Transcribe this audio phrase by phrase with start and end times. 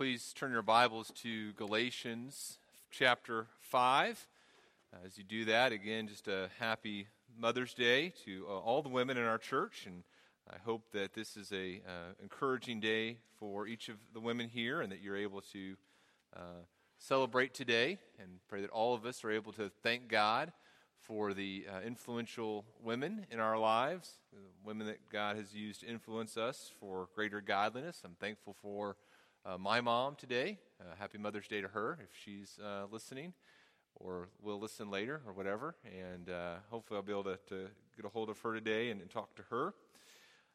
[0.00, 2.56] please turn your Bibles to Galatians
[2.90, 4.26] chapter 5.
[5.04, 7.06] As you do that, again, just a happy
[7.38, 9.84] Mother's Day to uh, all the women in our church.
[9.84, 10.02] And
[10.48, 14.80] I hope that this is a uh, encouraging day for each of the women here
[14.80, 15.76] and that you're able to
[16.34, 16.62] uh,
[16.96, 17.98] celebrate today.
[18.18, 20.50] And pray that all of us are able to thank God
[21.02, 24.12] for the uh, influential women in our lives,
[24.64, 28.00] women that God has used to influence us for greater godliness.
[28.02, 28.96] I'm thankful for
[29.46, 30.58] uh, my mom today.
[30.80, 33.32] Uh, happy Mother's Day to her if she's uh, listening
[33.94, 35.74] or will listen later or whatever.
[35.84, 39.00] And uh, hopefully I'll be able to, to, get a hold of her today and,
[39.00, 39.74] and talk to her.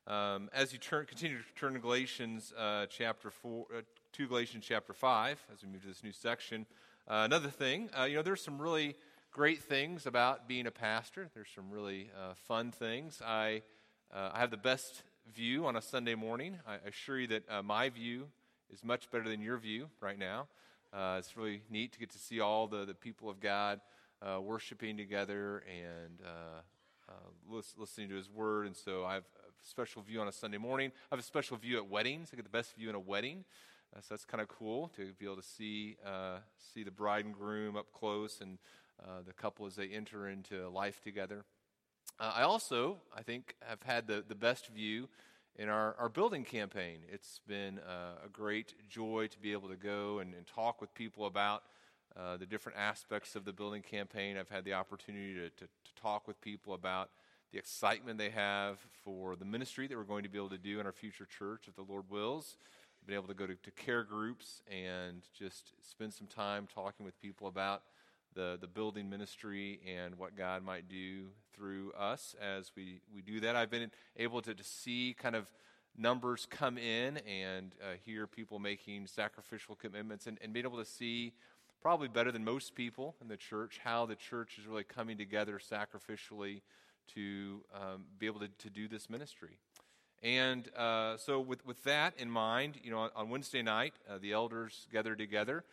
[0.08, 3.82] Um, as you turn, continue to turn to Galatians uh, chapter 4, uh,
[4.14, 6.66] to Galatians chapter 5, as we move to this new section,
[7.08, 8.96] another thing, you know, there's some really
[9.32, 11.30] great things about being a pastor.
[11.34, 12.10] There's some really
[12.48, 13.22] fun things.
[13.24, 13.62] I,
[14.14, 16.60] I have the best view on a Sunday morning.
[16.66, 18.28] I assure you that my view
[18.76, 20.48] is much better than your view right now.
[20.92, 23.80] Uh, it's really neat to get to see all the, the people of God
[24.22, 26.62] uh, worshiping together and uh,
[27.10, 28.66] uh listening to His Word.
[28.66, 30.92] And so I have a special view on a Sunday morning.
[31.10, 32.32] I have a special view at weddings.
[32.34, 33.46] I get the best view in a wedding.
[33.96, 35.96] Uh, so that's kind of cool to be able to see
[36.74, 38.58] see the bride and groom up close and
[39.26, 41.46] the couple as they enter into life together.
[42.20, 45.08] I also, I think, have had the, the best view
[45.58, 47.00] in our, our building campaign.
[47.12, 50.94] It's been uh, a great joy to be able to go and, and talk with
[50.94, 51.64] people about
[52.18, 54.38] uh, the different aspects of the building campaign.
[54.38, 57.10] I've had the opportunity to, to, to, talk with people about
[57.52, 60.80] the excitement they have for the ministry that we're going to be able to do
[60.80, 62.58] in our future church, if the Lord wills.
[63.02, 67.06] I've been able to go to, to care groups and just spend some time talking
[67.06, 67.82] with people about
[68.36, 73.40] the, the building ministry and what God might do through us as we, we do
[73.40, 73.56] that.
[73.56, 75.48] I've been able to, to see kind of
[75.98, 80.86] numbers come in and uh, hear people making sacrificial commitments and, and being able to
[80.86, 81.34] see
[81.82, 85.60] probably better than most people in the church how the church is really coming together
[85.60, 86.62] sacrificially
[87.14, 89.60] to um, be able to, to do this ministry.
[90.24, 94.18] And uh, so, with, with that in mind, you know, on, on Wednesday night, uh,
[94.20, 95.64] the elders gathered together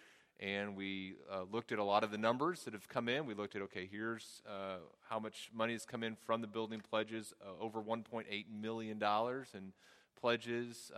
[0.42, 3.26] and we uh, looked at a lot of the numbers that have come in.
[3.26, 6.80] We looked at, okay, here's uh, how much money has come in from the building
[6.80, 8.24] pledges uh, over $1.8
[8.60, 9.72] million in
[10.20, 10.90] pledges.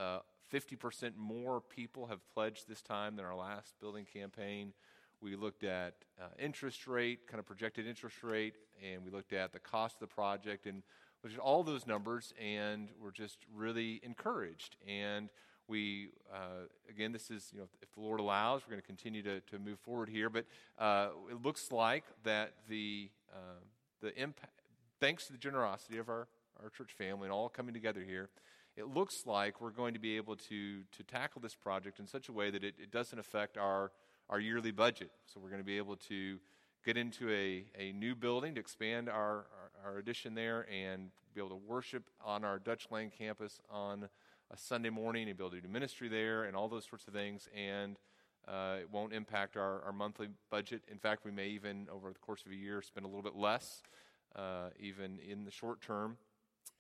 [0.53, 4.73] 50% uh, more people have pledged this time than our last building campaign.
[5.21, 9.53] We looked at uh, interest rate, kind of projected interest rate, and we looked at
[9.53, 10.83] the cost of the project and
[11.23, 14.77] looked at all those numbers, and we're just really encouraged.
[14.89, 15.29] And
[15.69, 19.23] we uh, again this is you know if the lord allows we're going to continue
[19.23, 20.45] to, to move forward here but
[20.79, 23.61] uh, it looks like that the uh,
[24.01, 24.61] the impact
[25.01, 26.29] thanks to the generosity of our,
[26.63, 28.29] our church family and all coming together here
[28.77, 32.29] it looks like we're going to be able to to tackle this project in such
[32.29, 33.91] a way that it, it doesn't affect our
[34.29, 35.11] our yearly budget.
[35.27, 36.39] So we're going to be able to
[36.85, 39.47] get into a, a new building to expand our,
[39.85, 44.09] our, our addition there and be able to worship on our dutch lane campus on
[44.55, 47.13] a Sunday morning and be able to do ministry there and all those sorts of
[47.13, 47.49] things.
[47.57, 47.97] And
[48.47, 50.83] uh, it won't impact our, our monthly budget.
[50.91, 53.35] In fact, we may even, over the course of a year, spend a little bit
[53.35, 53.83] less,
[54.37, 56.19] uh, even in the short term.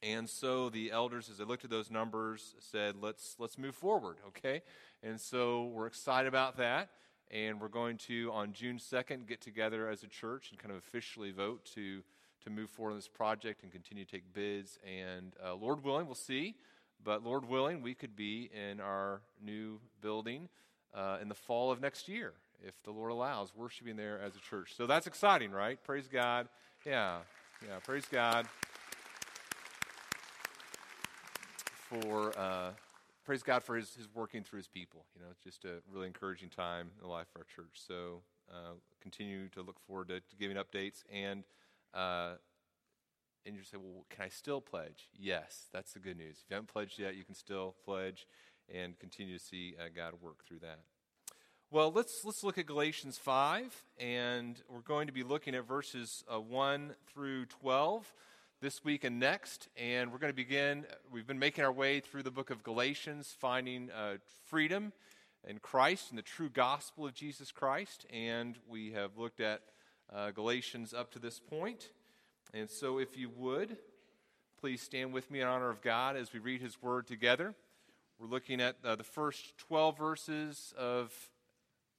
[0.02, 4.18] And so the elders, as they looked at those numbers, said, "Let's let's move forward."
[4.28, 4.60] Okay,
[5.02, 6.90] and so we're excited about that,
[7.30, 10.78] and we're going to on June second get together as a church and kind of
[10.78, 12.02] officially vote to
[12.42, 14.78] to move forward on this project and continue to take bids.
[14.84, 16.56] And uh, Lord willing, we'll see.
[17.02, 20.48] But Lord willing, we could be in our new building
[20.94, 22.32] uh, in the fall of next year,
[22.66, 24.74] if the Lord allows, worshiping there as a church.
[24.76, 25.82] So that's exciting, right?
[25.84, 26.48] Praise God.
[26.86, 27.18] Yeah,
[27.66, 28.46] yeah, praise God
[31.88, 32.38] for.
[32.38, 32.70] Uh,
[33.24, 35.04] praise God for his, his working through his people.
[35.16, 37.80] You know, it's just a really encouraging time in the life of our church.
[37.86, 41.44] So uh, continue to look forward to, to giving updates and
[41.94, 42.34] uh,
[43.46, 45.08] and you say, well, can I still pledge?
[45.18, 46.38] Yes, that's the good news.
[46.42, 48.26] If you haven't pledged yet, you can still pledge
[48.72, 50.80] and continue to see uh, God work through that.
[51.70, 56.22] Well, let's let's look at Galatians 5 and we're going to be looking at verses
[56.32, 58.12] uh, 1 through 12
[58.60, 62.22] this week and next and we're going to begin we've been making our way through
[62.22, 64.92] the book of Galatians finding uh, freedom
[65.48, 69.62] in Christ and the true gospel of Jesus Christ and we have looked at
[70.14, 71.90] uh, Galatians up to this point
[72.54, 73.76] and so, if you would,
[74.60, 77.52] please stand with me in honor of God as we read His Word together.
[78.16, 81.12] We're looking at uh, the first 12 verses of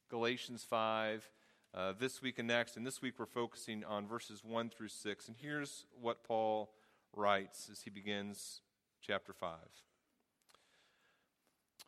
[0.08, 1.28] Galatians 5
[1.74, 2.78] uh, this week and next.
[2.78, 5.28] And this week we're focusing on verses 1 through 6.
[5.28, 6.70] And here's what Paul
[7.14, 8.62] writes as he begins
[9.02, 9.58] chapter 5.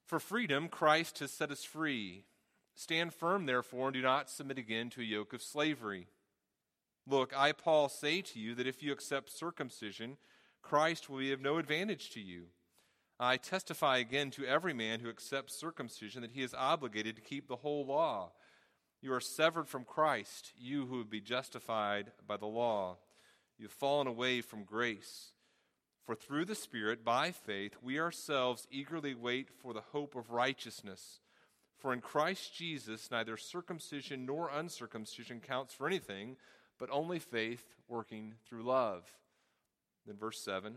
[0.04, 2.24] For freedom, Christ has set us free.
[2.74, 6.08] Stand firm, therefore, and do not submit again to a yoke of slavery.
[7.08, 10.18] Look, I, Paul, say to you that if you accept circumcision,
[10.60, 12.48] Christ will be of no advantage to you.
[13.18, 17.48] I testify again to every man who accepts circumcision that he is obligated to keep
[17.48, 18.32] the whole law.
[19.00, 22.98] You are severed from Christ, you who would be justified by the law.
[23.58, 25.32] You have fallen away from grace.
[26.04, 31.20] For through the Spirit, by faith, we ourselves eagerly wait for the hope of righteousness.
[31.78, 36.36] For in Christ Jesus, neither circumcision nor uncircumcision counts for anything,
[36.78, 39.04] but only faith working through love.
[40.06, 40.76] Then, verse 7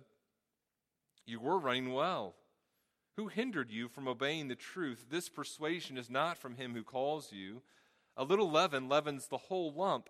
[1.25, 2.35] You were running well.
[3.17, 5.07] Who hindered you from obeying the truth?
[5.09, 7.61] This persuasion is not from him who calls you.
[8.15, 10.09] A little leaven leavens the whole lump.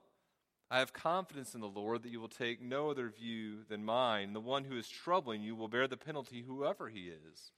[0.69, 4.33] I have confidence in the Lord that you will take no other view than mine.
[4.33, 7.51] The one who is troubling you will bear the penalty, whoever he is.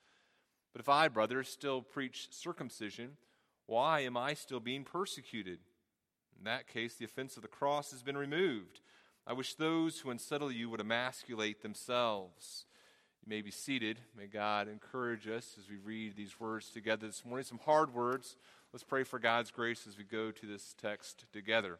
[0.71, 3.17] But if I, brothers, still preach circumcision,
[3.67, 5.59] why am I still being persecuted?
[6.43, 8.81] In that case, the offense of the cross has been removed.
[9.25, 12.65] I wish those who unsettle you would emasculate themselves.
[13.25, 13.99] You may be seated.
[14.17, 17.45] May God encourage us as we read these words together this morning.
[17.45, 18.35] Some hard words.
[18.73, 21.79] Let's pray for God's grace as we go to this text together.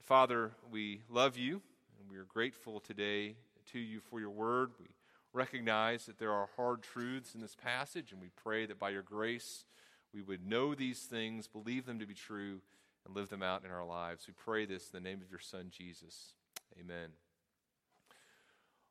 [0.00, 1.60] Father, we love you
[2.00, 3.36] and we are grateful today
[3.72, 4.70] to you for your word.
[4.80, 4.86] We
[5.34, 9.02] recognize that there are hard truths in this passage, and we pray that by your
[9.02, 9.66] grace
[10.14, 12.62] we would know these things, believe them to be true,
[13.06, 14.26] and live them out in our lives.
[14.26, 16.34] We pray this in the name of your Son, Jesus.
[16.78, 17.10] Amen.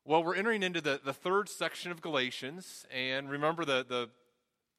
[0.05, 4.09] Well, we're entering into the, the third section of Galatians, and remember the, the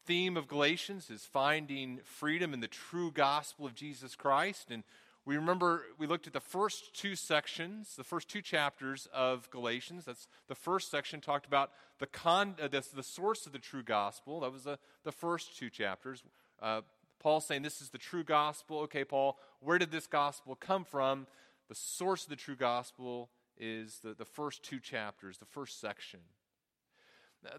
[0.06, 4.70] theme of Galatians is finding freedom in the true gospel of Jesus Christ.
[4.70, 4.84] And
[5.24, 10.04] we remember we looked at the first two sections, the first two chapters of Galatians.
[10.04, 13.82] That's the first section talked about the, con, uh, the, the source of the true
[13.82, 14.40] gospel.
[14.40, 16.22] That was the, the first two chapters.
[16.62, 16.82] Uh,
[17.20, 18.80] Paul saying this is the true gospel.
[18.80, 21.26] Okay, Paul, where did this gospel come from?
[21.68, 26.20] The source of the true gospel is the, the first two chapters, the first section.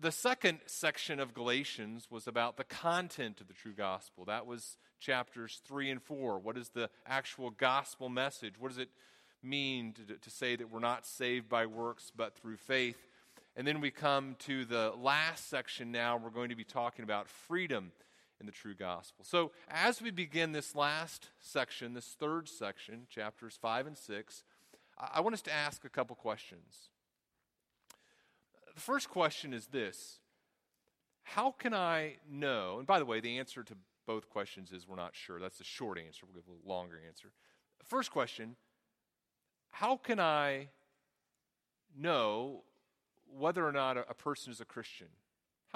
[0.01, 4.25] The second section of Galatians was about the content of the true gospel.
[4.25, 6.39] That was chapters 3 and 4.
[6.39, 8.55] What is the actual gospel message?
[8.59, 8.89] What does it
[9.41, 12.97] mean to, to say that we're not saved by works but through faith?
[13.55, 16.17] And then we come to the last section now.
[16.17, 17.91] We're going to be talking about freedom
[18.39, 19.25] in the true gospel.
[19.25, 24.43] So, as we begin this last section, this third section, chapters 5 and 6,
[24.97, 26.89] I want us to ask a couple questions.
[28.73, 30.19] The first question is this
[31.23, 32.77] How can I know?
[32.77, 33.75] And by the way, the answer to
[34.05, 35.39] both questions is we're not sure.
[35.39, 36.25] That's the short answer.
[36.25, 37.29] We'll give a longer answer.
[37.83, 38.55] First question
[39.69, 40.69] How can I
[41.97, 42.63] know
[43.35, 45.07] whether or not a, a person is a Christian?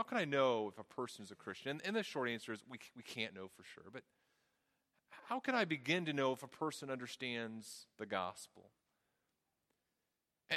[0.01, 1.79] How can I know if a person is a Christian?
[1.85, 3.83] And, the short answer is we, we can't know for sure.
[3.93, 4.01] But
[5.29, 8.71] how can I begin to know if a person understands the gospel?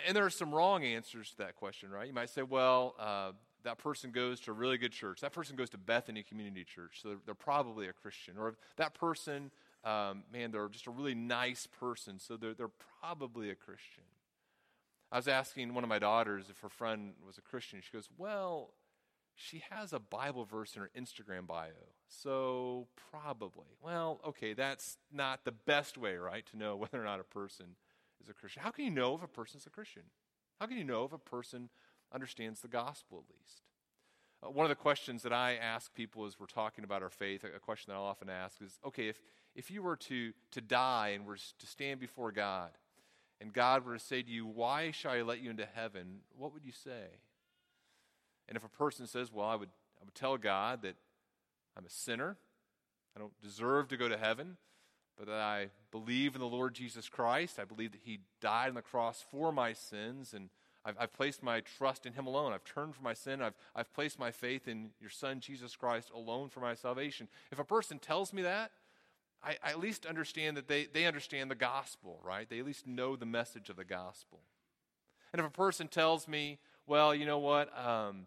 [0.06, 2.06] And there are some wrong answers to that question, right?
[2.06, 3.32] You might say, well, uh,
[3.64, 5.20] that person goes to a really good church.
[5.20, 8.38] That person goes to Bethany Community Church, so they're, they're probably a Christian.
[8.38, 9.50] Or that person,
[9.84, 12.70] um, man, they're just a really nice person, so they're, they're
[13.02, 14.04] probably a Christian.
[15.12, 17.82] I was asking one of my daughters if her friend was a Christian.
[17.82, 18.70] She goes, well,
[19.34, 21.70] she has a Bible verse in her Instagram bio,
[22.08, 23.66] so probably.
[23.82, 27.76] Well, okay, that's not the best way, right, to know whether or not a person
[28.22, 28.62] is a Christian.
[28.62, 30.02] How can you know if a person is a Christian?
[30.60, 31.68] How can you know if a person
[32.12, 33.62] understands the gospel at least?
[34.42, 37.44] Uh, one of the questions that I ask people as we're talking about our faith,
[37.44, 39.20] a, question that I'll often ask is okay, if,
[39.54, 42.70] if you were to, to die and were to stand before God,
[43.40, 46.20] and God were to say to you, Why shall I let you into heaven?
[46.36, 47.18] What would you say?
[48.48, 49.70] And if a person says, Well, I would,
[50.00, 50.96] I would tell God that
[51.76, 52.36] I'm a sinner,
[53.16, 54.56] I don't deserve to go to heaven,
[55.16, 57.58] but that I believe in the Lord Jesus Christ.
[57.58, 60.50] I believe that He died on the cross for my sins, and
[60.84, 62.52] I've, I've, placed my trust in Him alone.
[62.52, 63.40] I've turned from my sin.
[63.40, 67.28] I've, I've placed my faith in your Son, Jesus Christ, alone for my salvation.
[67.52, 68.72] If a person tells me that,
[69.42, 72.48] I, I at least understand that they, they understand the gospel, right?
[72.48, 74.40] They at least know the message of the gospel.
[75.32, 78.26] And if a person tells me, well, you know what, um,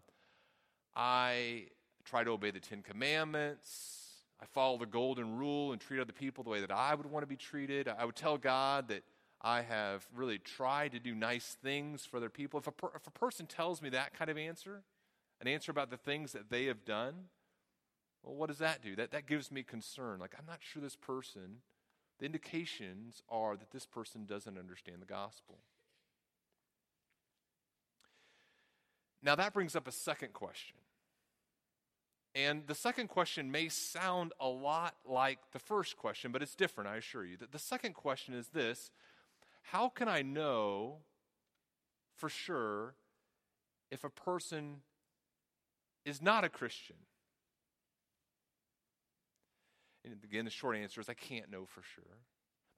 [0.94, 1.66] I
[2.04, 3.98] try to obey the Ten Commandments,
[4.40, 7.22] I follow the golden rule and treat other people the way that I would want
[7.22, 7.88] to be treated.
[7.88, 9.02] I would tell God that
[9.40, 12.60] I have really tried to do nice things for other people.
[12.60, 14.82] If a, per, if a person tells me that kind of answer,
[15.40, 17.14] an answer about the things that they have done,
[18.22, 18.96] well, what does that do?
[18.96, 20.18] That, that gives me concern.
[20.18, 21.58] Like, I'm not sure this person,
[22.18, 25.58] the indications are that this person doesn't understand the gospel.
[29.22, 30.76] Now, that brings up a second question
[32.34, 36.88] And the second question may sound a lot like the first question, but it's different,
[36.88, 37.36] I assure you.
[37.50, 38.90] The second question is this
[39.62, 40.98] How can I know
[42.16, 42.94] for sure
[43.90, 44.82] if a person
[46.04, 46.96] is not a Christian?
[50.04, 52.18] And again, the short answer is I can't know for sure.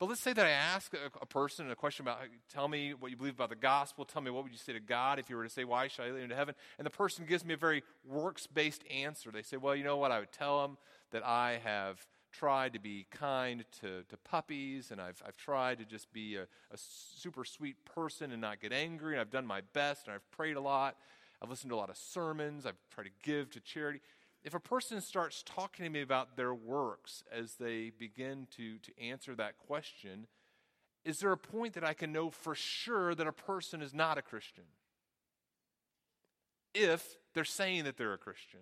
[0.00, 3.10] But let's say that I ask a, a, person a question about, tell me what
[3.10, 4.06] you believe about the gospel.
[4.06, 6.06] Tell me what would you say to God if you were to say, why should
[6.06, 6.54] I lead into heaven?
[6.78, 9.30] And the person gives me a very works based answer.
[9.30, 10.10] They say, well, you know what?
[10.10, 10.78] I would tell them
[11.10, 11.98] that I have
[12.32, 16.44] tried to be kind to, to puppies and I've, I've tried to just be a,
[16.44, 20.30] a super sweet person and not get angry and I've done my best and I've
[20.30, 20.96] prayed a lot.
[21.42, 22.64] I've listened to a lot of sermons.
[22.64, 24.00] I've tried to give to charity
[24.42, 29.00] if a person starts talking to me about their works as they begin to, to
[29.00, 30.26] answer that question,
[31.04, 34.18] is there a point that I can know for sure that a person is not
[34.18, 34.64] a Christian?
[36.74, 38.60] If they're saying that they're a Christian.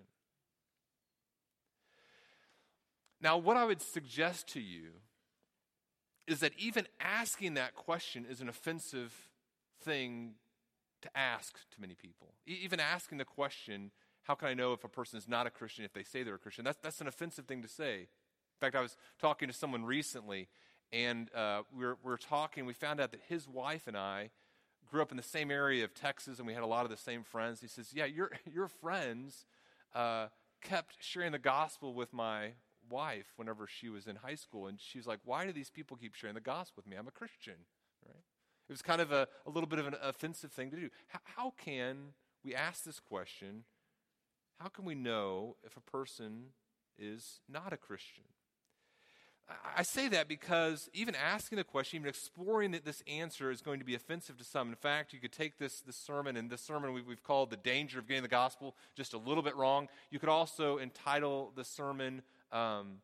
[3.21, 4.91] Now, what I would suggest to you
[6.27, 9.13] is that even asking that question is an offensive
[9.83, 10.35] thing
[11.01, 12.33] to ask to many people.
[12.45, 13.91] Even asking the question
[14.29, 16.35] how can I know if a person is not a Christian if they say they're
[16.35, 16.63] a Christian?
[16.63, 18.01] That's, that's an offensive thing to say.
[18.01, 20.49] In fact, I was talking to someone recently,
[20.93, 22.67] and uh, we, were, we were talking.
[22.67, 24.29] We found out that his wife and I
[24.85, 26.97] grew up in the same area of Texas, and we had a lot of the
[26.97, 27.59] same friends.
[27.59, 29.47] He says, Yeah, your, your friends
[29.95, 30.27] uh,
[30.61, 32.51] kept sharing the gospel with my
[32.87, 34.67] wife whenever she was in high school.
[34.67, 36.97] And she's like, Why do these people keep sharing the gospel with me?
[36.97, 37.55] I'm a Christian,
[38.05, 38.23] right?
[38.69, 40.89] It was kind of a, a little bit of an offensive thing to do.
[41.07, 42.13] How, how can
[42.45, 43.63] we ask this question
[44.59, 46.47] how can we know if a person
[46.97, 48.23] is not a Christian?
[49.75, 53.79] I say that because even asking the question, even exploring that this answer is going
[53.79, 54.69] to be offensive to some.
[54.69, 57.57] In fact, you could take this, this sermon, and this sermon we, have called The
[57.57, 59.87] Danger of Getting the Gospel just a little bit wrong.
[60.11, 62.97] You could also entitle the sermon um,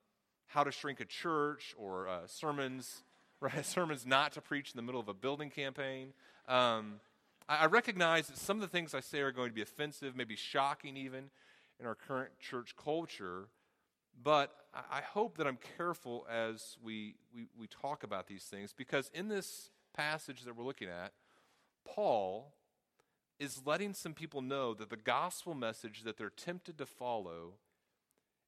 [0.47, 3.03] How to Shrink a Church or uh, Sermons,
[3.39, 3.65] right?
[3.65, 6.13] Sermons Not to Preach in the Middle of a Building Campaign.
[6.47, 6.99] Um,
[7.49, 10.15] I, I recognize that some of the things I say are going to be offensive,
[10.15, 11.31] maybe shocking even
[11.79, 13.47] in our current church culture.
[14.21, 19.11] But I hope that I'm careful as we, we, we talk about these things because
[19.13, 21.11] in this passage that we're looking at,
[21.85, 22.53] Paul
[23.39, 27.55] is letting some people know that the gospel message that they're tempted to follow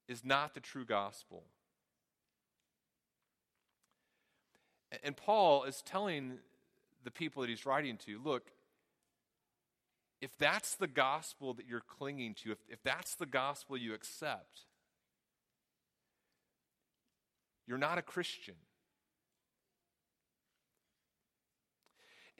[0.08, 1.44] is not the true gospel.
[5.04, 6.40] And Paul is telling
[7.04, 8.52] the people that he's writing to look,
[10.22, 14.62] if that's the gospel that you're clinging to, if, if that's the gospel you accept,
[17.68, 18.56] you're not a Christian.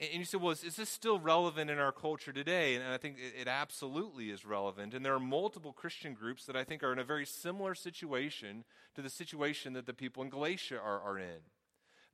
[0.00, 2.76] And, you say, well, is, is, this still relevant in our culture today?
[2.76, 4.94] And, and I think it, it absolutely is relevant.
[4.94, 8.64] And there are multiple Christian groups that I think are in a very similar situation
[8.94, 11.40] to the situation that the people in Galatia are, are in.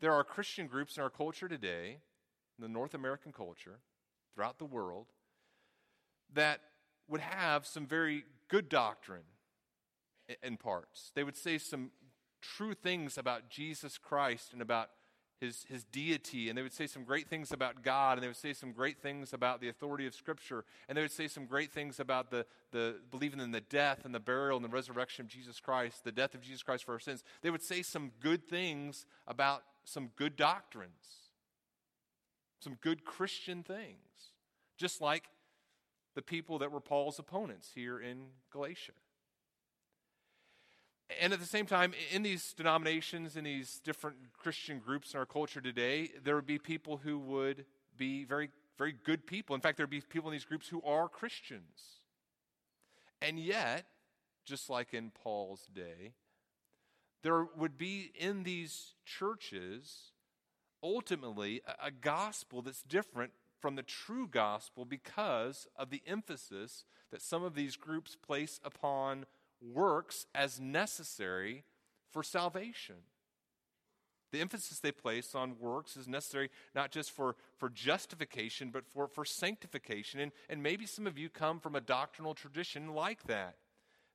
[0.01, 1.99] There are Christian groups in our culture today,
[2.59, 3.81] in the North American culture,
[4.35, 5.09] throughout the world,
[6.35, 6.61] that
[7.09, 9.25] would have some very good doctrine
[10.43, 11.13] in parts.
[11.15, 11.91] They would say some
[12.41, 14.91] true things about Jesus Christ and about
[15.41, 18.37] his, his deity, and they would say some great things about God, and they would
[18.37, 21.73] say some great things about the authority of Scripture, and they would say some great
[21.73, 25.29] things about the, the believing in the death and the burial and the resurrection of
[25.29, 27.25] Jesus Christ, the death of Jesus Christ for our sins.
[27.43, 31.31] They would say some good things about some good doctrines,
[32.61, 34.33] some good Christian things,
[34.79, 35.25] just like
[36.15, 38.93] the people that were Paul's opponents here in Galatia.
[41.21, 45.27] And at the same time, in these denominations, in these different Christian groups in our
[45.27, 47.67] culture today, there would be people who would
[47.97, 49.55] be very, very good people.
[49.55, 52.01] In fact, there would be people in these groups who are Christians.
[53.21, 53.85] And yet,
[54.45, 56.15] just like in Paul's day,
[57.23, 60.13] there would be in these churches
[60.83, 63.33] ultimately a, a gospel that's different
[63.65, 69.25] from the true gospel because of the emphasis that some of these groups place upon
[69.63, 71.65] works as necessary
[72.13, 72.97] for salvation.
[74.33, 79.09] The emphasis they place on works is necessary not just for, for justification, but for,
[79.09, 80.21] for sanctification.
[80.21, 83.57] And, and maybe some of you come from a doctrinal tradition like that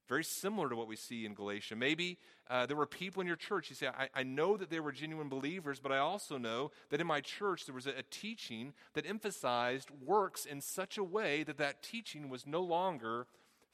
[0.10, 1.76] very similar to what we see in Galatia.
[1.76, 2.18] Maybe
[2.50, 3.70] uh, there were people in your church.
[3.70, 7.00] You say, I, I, know that they were genuine believers, but I also know that
[7.00, 11.44] in my church there was a, a teaching that emphasized works in such a way
[11.44, 13.28] that that teaching was no longer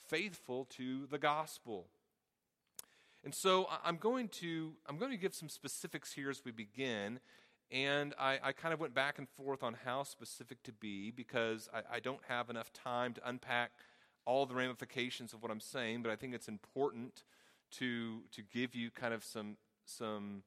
[0.08, 1.88] faithful to the gospel.
[3.24, 7.20] And so I'm going to I'm going to give some specifics here as we begin.
[7.72, 11.68] And I, I kind of went back and forth on how specific to be because
[11.74, 13.72] I, I don't have enough time to unpack
[14.25, 17.24] all the ramifications of what I'm saying, but I think it's important
[17.72, 20.44] to, to give you kind of some, some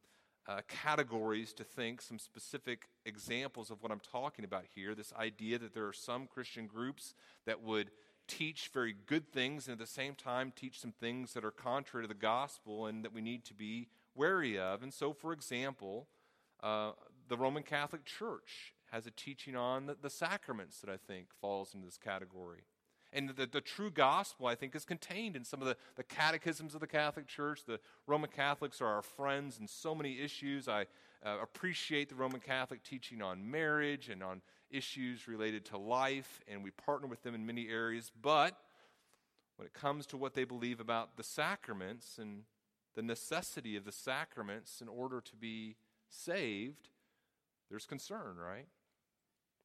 [0.49, 4.95] uh, categories to think, some specific examples of what I'm talking about here.
[4.95, 7.15] This idea that there are some Christian groups
[7.47, 7.91] that would
[8.27, 12.05] teach very good things and at the same time teach some things that are contrary
[12.05, 14.83] to the gospel and that we need to be wary of.
[14.83, 16.09] And so, for example,
[16.63, 16.93] uh,
[17.29, 21.75] the Roman Catholic Church has a teaching on the, the, sacraments that I think falls
[21.75, 22.65] into this category.
[23.13, 26.75] And the, the true gospel, I think, is contained in some of the, the catechisms
[26.75, 27.65] of the Catholic Church.
[27.65, 30.69] The Roman Catholics are our friends in so many issues.
[30.69, 30.87] I
[31.25, 36.63] uh, appreciate the Roman Catholic teaching on marriage and on issues related to life, and
[36.63, 38.13] we partner with them in many areas.
[38.21, 38.59] But
[39.57, 42.43] when it comes to what they believe about the sacraments and
[42.95, 45.77] the necessity of the sacraments in order to be
[46.11, 46.91] saved,
[47.71, 48.67] there's concern, right?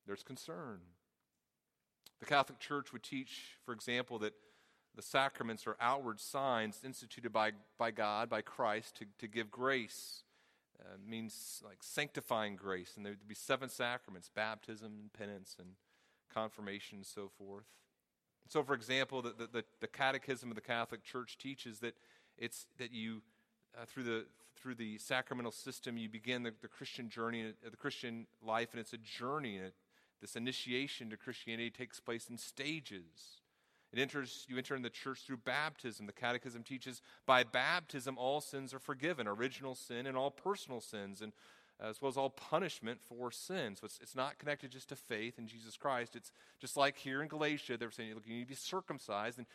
[0.05, 0.79] There's concern.
[2.23, 4.33] The Catholic Church would teach, for example, that
[4.95, 10.23] the sacraments are outward signs instituted by, by God, by Christ, to, to give grace.
[10.79, 12.93] Uh, means like sanctifying grace.
[12.95, 15.71] And there would be seven sacraments baptism, penance, and
[16.33, 17.65] confirmation, and so forth.
[18.47, 21.95] So, for example, the, the, the Catechism of the Catholic Church teaches that
[22.37, 23.21] it's that you,
[23.77, 24.25] uh, through the
[24.55, 28.79] through the sacramental system, you begin the, the Christian journey, uh, the Christian life, and
[28.79, 29.73] it's a journey, and it,
[30.23, 33.41] this initiation to Christianity takes place in stages.
[33.91, 36.05] It enters, you enter in the church through baptism.
[36.05, 41.21] The Catechism teaches by baptism all sins are forgiven, original sin and all personal sins,
[41.21, 41.33] and
[41.77, 43.75] as well as all punishment for sin.
[43.75, 46.15] So it's, it's not connected just to faith in Jesus Christ.
[46.15, 49.39] It's just like here in Galatia, they were saying, look, you need to be circumcised.
[49.39, 49.47] And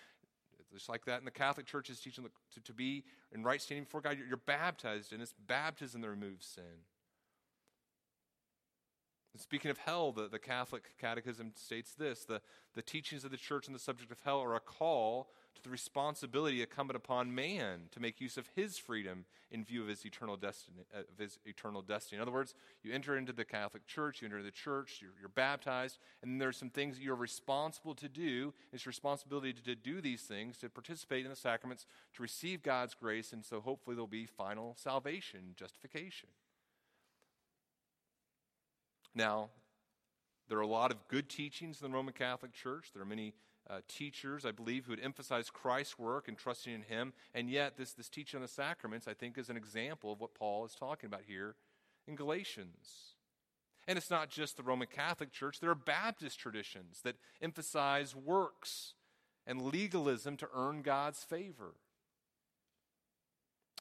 [0.70, 3.84] just like that in the Catholic Church is teaching to, to be in right standing
[3.84, 6.84] before God, you're, you're baptized, and it's baptism that removes sin.
[9.36, 12.40] Speaking of hell, the, the Catholic Catechism states this the,
[12.74, 15.70] the teachings of the church on the subject of hell are a call to the
[15.70, 20.36] responsibility incumbent upon man to make use of his freedom in view of his eternal
[20.36, 20.78] destiny.
[20.94, 22.16] Uh, of his eternal destiny.
[22.16, 25.28] In other words, you enter into the Catholic Church, you enter the church, you're, you're
[25.28, 28.52] baptized, and there's some things you're responsible to do.
[28.72, 32.62] It's your responsibility to, to do these things, to participate in the sacraments, to receive
[32.62, 36.28] God's grace, and so hopefully there'll be final salvation, justification.
[39.18, 39.48] Now,
[40.48, 42.90] there are a lot of good teachings in the Roman Catholic Church.
[42.94, 43.34] There are many
[43.68, 47.12] uh, teachers, I believe, who would emphasize Christ's work and trusting in Him.
[47.34, 50.36] And yet, this, this teaching on the sacraments, I think, is an example of what
[50.36, 51.56] Paul is talking about here
[52.06, 53.16] in Galatians.
[53.88, 58.94] And it's not just the Roman Catholic Church, there are Baptist traditions that emphasize works
[59.48, 61.74] and legalism to earn God's favor.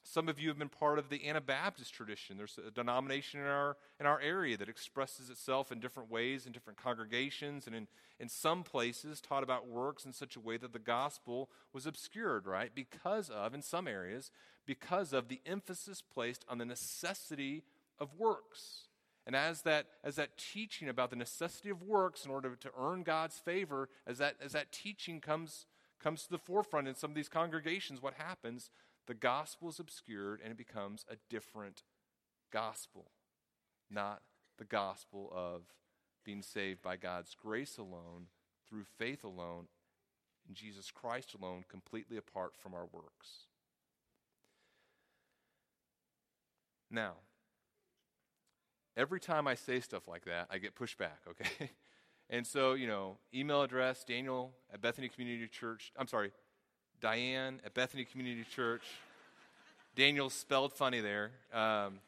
[0.09, 2.37] Some of you have been part of the Anabaptist tradition.
[2.37, 6.53] There's a denomination in our, in our area that expresses itself in different ways in
[6.53, 10.71] different congregations, and in, in some places taught about works in such a way that
[10.71, 12.71] the gospel was obscured, right?
[12.73, 14.31] Because of, in some areas,
[14.65, 17.63] because of the emphasis placed on the necessity
[17.99, 18.87] of works.
[19.25, 23.03] And as that, as that teaching about the necessity of works in order to earn
[23.03, 25.65] God's favor, as that, as that teaching comes,
[26.01, 28.69] comes to the forefront in some of these congregations, what happens?
[29.07, 31.83] The gospel is obscured and it becomes a different
[32.51, 33.11] gospel,
[33.89, 34.21] not
[34.57, 35.61] the gospel of
[36.25, 38.27] being saved by God's grace alone,
[38.67, 39.67] through faith alone,
[40.47, 43.47] in Jesus Christ alone, completely apart from our works.
[46.91, 47.15] Now,
[48.95, 51.71] every time I say stuff like that, I get pushback, okay?
[52.29, 55.91] and so, you know, email address, Daniel at Bethany Community Church.
[55.97, 56.31] I'm sorry,
[57.01, 58.83] Diane at Bethany Community Church.
[59.95, 61.31] Daniel spelled funny there.
[61.53, 61.99] Um,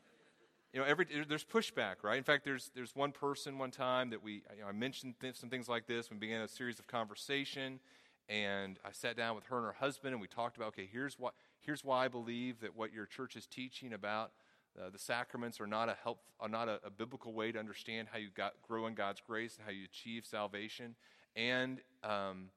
[0.73, 2.17] you know, every there's pushback, right?
[2.17, 5.35] In fact, there's there's one person one time that we you know, I mentioned th-
[5.35, 6.11] some things like this.
[6.11, 7.79] We began a series of conversation,
[8.27, 11.17] and I sat down with her and her husband, and we talked about okay, here's
[11.17, 14.31] what here's why I believe that what your church is teaching about
[14.79, 18.07] uh, the sacraments are not a help are not a, a biblical way to understand
[18.11, 20.95] how you got grow in God's grace and how you achieve salvation,
[21.35, 22.49] and um,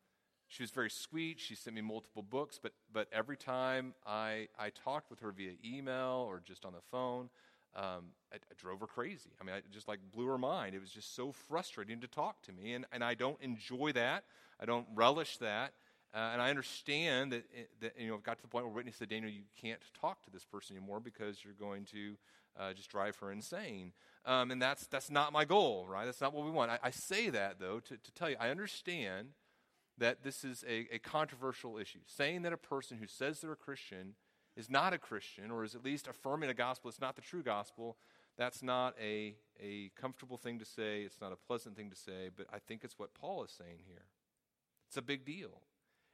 [0.52, 1.40] she was very sweet.
[1.40, 5.52] She sent me multiple books, but, but every time I, I talked with her via
[5.64, 7.30] email or just on the phone,
[7.74, 9.30] um, I, I, drove her crazy.
[9.40, 10.74] I mean, I just like blew her mind.
[10.74, 14.24] It was just so frustrating to talk to me, and, and I don't enjoy that.
[14.60, 15.72] I don't relish that.
[16.14, 17.44] Uh, and I understand that,
[17.80, 20.22] that, you know, it got to the point where Whitney said, Daniel, you can't talk
[20.24, 22.16] to this person anymore because you're going to
[22.60, 23.92] uh, just drive her insane.
[24.26, 26.04] Um, and that's, that's not my goal, right?
[26.04, 26.70] That's not what we want.
[26.70, 29.28] I, I say that, though, to, to tell you, I understand
[30.02, 32.00] that this is a, a controversial issue.
[32.06, 34.14] Saying that a person who says they're a Christian
[34.56, 37.42] is not a Christian, or is at least affirming a gospel it's not the true
[37.42, 37.96] gospel,
[38.36, 41.02] that's not a, a comfortable thing to say.
[41.02, 43.78] It's not a pleasant thing to say, but I think it's what Paul is saying
[43.86, 44.06] here.
[44.88, 45.60] It's a big deal.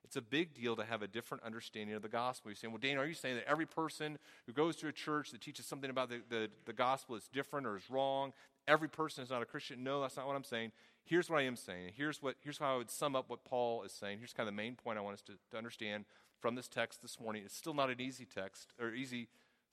[0.04, 2.50] It's a big deal to have a different understanding of the gospel.
[2.50, 5.30] You're saying, well, Dane, are you saying that every person who goes to a church
[5.32, 8.32] that teaches something about the, the, the gospel is different or is wrong?
[8.66, 9.82] Every person is not a Christian?
[9.82, 10.72] No, that's not what I'm saying.
[11.08, 11.92] Here's what I am saying.
[11.96, 14.18] Here's, what, here's how I would sum up what Paul is saying.
[14.18, 16.04] Here's kind of the main point I want us to, to understand
[16.38, 17.44] from this text this morning.
[17.46, 19.28] It's still not an easy text or easy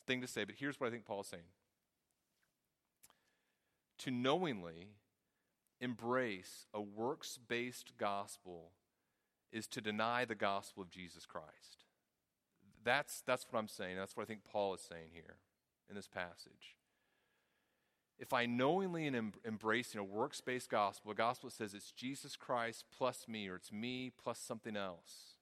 [0.08, 1.44] thing to say, but here's what I think Paul is saying.
[4.00, 4.92] To knowingly
[5.82, 8.72] embrace a works based gospel
[9.52, 11.84] is to deny the gospel of Jesus Christ.
[12.82, 13.98] That's, that's what I'm saying.
[13.98, 15.36] That's what I think Paul is saying here
[15.90, 16.78] in this passage.
[18.18, 22.36] If I knowingly am embracing a works based gospel, a gospel that says it's Jesus
[22.36, 25.36] Christ plus me, or it's me plus something else,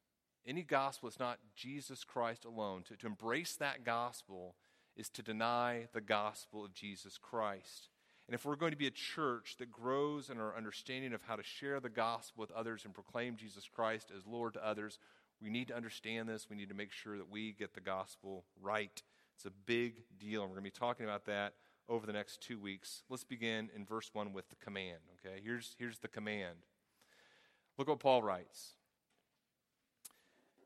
[0.46, 4.56] any gospel that's not Jesus Christ alone, to, to embrace that gospel
[4.96, 7.90] is to deny the gospel of Jesus Christ.
[8.28, 11.36] And if we're going to be a church that grows in our understanding of how
[11.36, 14.98] to share the gospel with others and proclaim Jesus Christ as Lord to others,
[15.42, 16.50] we need to understand this.
[16.50, 19.02] We need to make sure that we get the gospel right.
[19.36, 21.54] It's a big deal, and we're going to be talking about that
[21.90, 23.04] over the next two weeks.
[23.10, 25.00] Let's begin in verse 1 with the command.
[25.26, 26.60] Okay, here's, here's the command.
[27.78, 28.74] Look what Paul writes.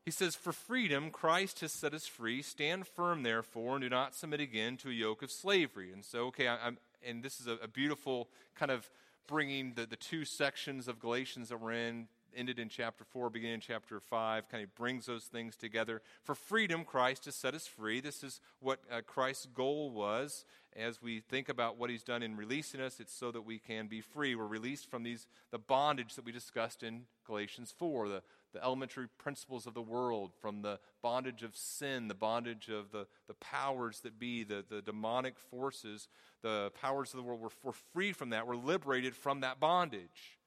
[0.04, 2.40] He says, For freedom, Christ has set us free.
[2.42, 5.92] Stand firm, therefore, and do not submit again to a yoke of slavery.
[5.92, 8.88] And so, okay, I, am and this is a, a, beautiful kind of
[9.26, 13.54] bringing the, the two sections of Galatians that we're in, ended in chapter 4, beginning
[13.54, 16.02] in chapter 5, kind of brings those things together.
[16.22, 18.00] For freedom, Christ has set us free.
[18.00, 20.44] This is what uh, Christ's goal was
[20.76, 23.00] as we think about what he's done in releasing us.
[23.00, 24.34] It's so that we can be free.
[24.34, 29.08] We're released from these the bondage that we discussed in Galatians 4, the, the elementary
[29.18, 34.00] principles of the world, from the bondage of sin, the bondage of the, the powers
[34.00, 36.08] that be, the, the demonic forces,
[36.42, 37.40] the powers of the world.
[37.40, 38.46] We're, we're free from that.
[38.46, 40.37] We're liberated from that bondage.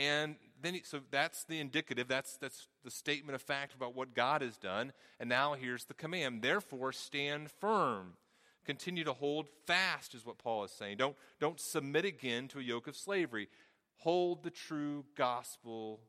[0.00, 4.14] And then, he, so that's the indicative, that's, that's the statement of fact about what
[4.14, 4.94] God has done.
[5.18, 6.40] And now here's the command.
[6.40, 8.14] Therefore, stand firm.
[8.64, 10.96] Continue to hold fast, is what Paul is saying.
[10.96, 13.48] Don't, don't submit again to a yoke of slavery.
[13.98, 16.00] Hold the true gospel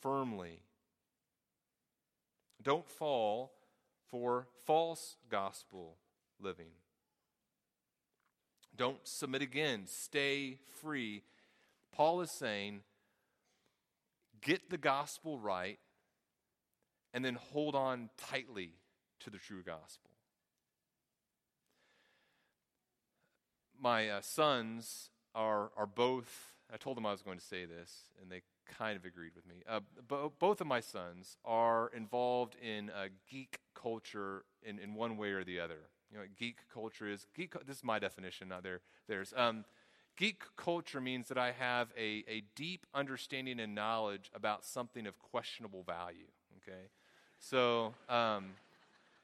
[0.00, 0.62] firmly.
[2.60, 3.52] Don't fall
[4.10, 5.98] for false gospel
[6.40, 6.72] living.
[8.76, 9.82] Don't submit again.
[9.86, 11.22] Stay free.
[11.92, 12.80] Paul is saying,
[14.40, 15.78] get the gospel right
[17.12, 18.72] and then hold on tightly
[19.20, 20.10] to the true gospel.
[23.80, 27.92] My uh, sons are, are both, I told them I was going to say this,
[28.20, 28.42] and they
[28.76, 29.62] kind of agreed with me.
[29.68, 35.16] Uh, bo- both of my sons are involved in uh, geek culture in, in one
[35.16, 35.88] way or the other.
[36.10, 37.54] You know, geek culture is geek.
[37.66, 39.32] This is my definition, not their, theirs.
[39.36, 39.64] Um,
[40.18, 45.18] geek culture means that I have a, a deep understanding and knowledge about something of
[45.18, 46.26] questionable value.
[46.62, 46.88] Okay,
[47.38, 48.50] so um,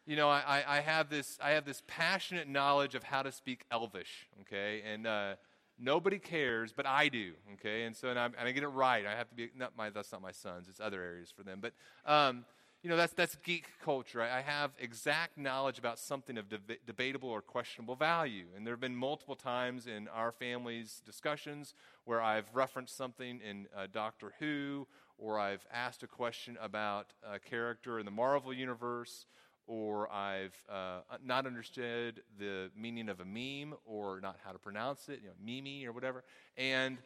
[0.07, 3.64] you know, I, I have this I have this passionate knowledge of how to speak
[3.70, 4.28] Elvish.
[4.42, 5.35] Okay, and uh,
[5.78, 7.33] Nobody cares, but I do.
[7.54, 9.04] Okay, and so and, and, i get it right.
[9.04, 9.90] I have to be not my.
[9.90, 10.68] That's not my sons.
[10.68, 11.61] It's other areas for them.
[11.61, 11.72] But
[12.07, 12.44] um,
[12.85, 14.20] you know, that's that's geek culture.
[14.20, 16.44] I, I have exact knowledge about something of
[16.85, 18.44] debatable or questionable value.
[18.55, 21.73] And there have been multiple times in our family's discussions
[22.05, 27.38] where I've referenced something in uh, Doctor Who, or I've asked a question about a
[27.38, 29.25] character in the Marvel universe
[29.66, 35.09] or I've uh, not understood the meaning of a meme or not how to pronounce
[35.09, 36.23] it, you know, mimi or whatever.
[36.59, 36.99] And,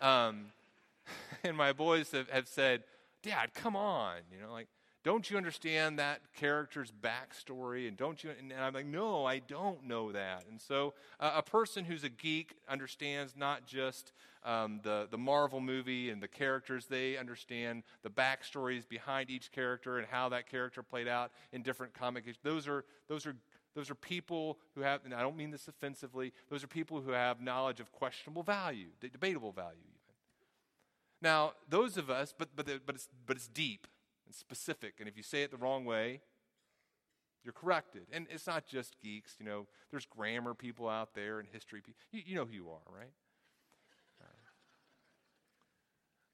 [0.00, 0.46] um,
[1.44, 2.84] and my boys have, have said,
[3.22, 4.68] Dad, come on, you know, like,
[5.06, 7.86] don't you understand that character's backstory?
[7.86, 8.30] And don't you?
[8.36, 10.44] And I'm like, no, I don't know that.
[10.50, 14.12] And so uh, a person who's a geek understands not just
[14.44, 19.98] um, the, the Marvel movie and the characters, they understand the backstories behind each character
[19.98, 22.24] and how that character played out in different comic.
[22.42, 23.36] Those are, those are
[23.76, 27.10] those are people who have, and I don't mean this offensively, those are people who
[27.10, 30.14] have knowledge of questionable value, debatable value, even.
[31.20, 33.86] Now, those of us, but, but, but, it's, but it's deep
[34.26, 34.94] and specific.
[34.98, 36.20] And if you say it the wrong way,
[37.46, 38.02] you're corrected.
[38.12, 41.94] And it's not just geeks, you know, there's grammar people out there and history people.
[42.10, 43.12] You, you know who you are, right?
[44.20, 44.26] Uh,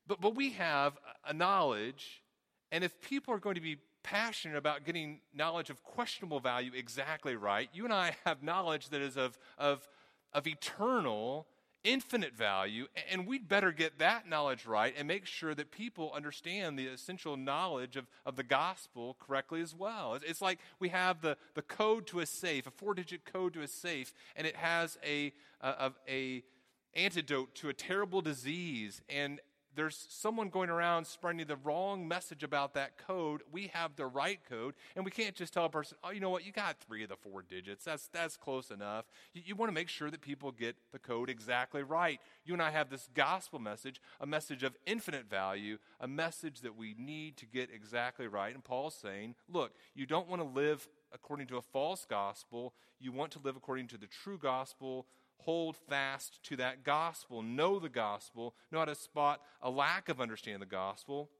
[0.07, 2.23] but, but we have a knowledge,
[2.73, 7.37] and if people are going to be passionate about getting knowledge of questionable value exactly
[7.37, 9.87] right, you and I have knowledge that is of, of,
[10.33, 11.47] of eternal
[11.85, 16.79] infinite value, and we'd better get that knowledge right and make sure that people understand
[16.79, 20.15] the essential knowledge of, of the gospel correctly as well.
[20.15, 23.55] It's, it's like we have the, the code to a safe, a four digit code
[23.55, 26.43] to a safe, and it has a, a, a
[26.95, 29.41] antidote to a terrible disease, and
[29.75, 34.41] there's someone going around spreading the wrong message about that code, we have the right
[34.49, 37.03] code, and we can't just tell a person, oh, you know what, you got three
[37.03, 37.85] of the four digits.
[37.85, 39.07] That's, that's close enough.
[39.33, 42.21] You, you want to make sure that people get the code exactly right.
[42.45, 46.77] You and I have this gospel message, a message of infinite value, a message that
[46.77, 48.55] we need to get exactly right.
[48.55, 53.13] And Paul's saying, look, you don't want to live according to a false gospel, you
[53.13, 55.07] want to live according to the true gospel
[55.45, 60.21] hold fast to that gospel, know the gospel, know how to spot a lack of
[60.21, 61.31] understanding the gospel.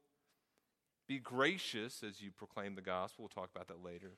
[1.07, 3.23] Be gracious as you proclaim the gospel.
[3.23, 4.13] We'll talk about that later.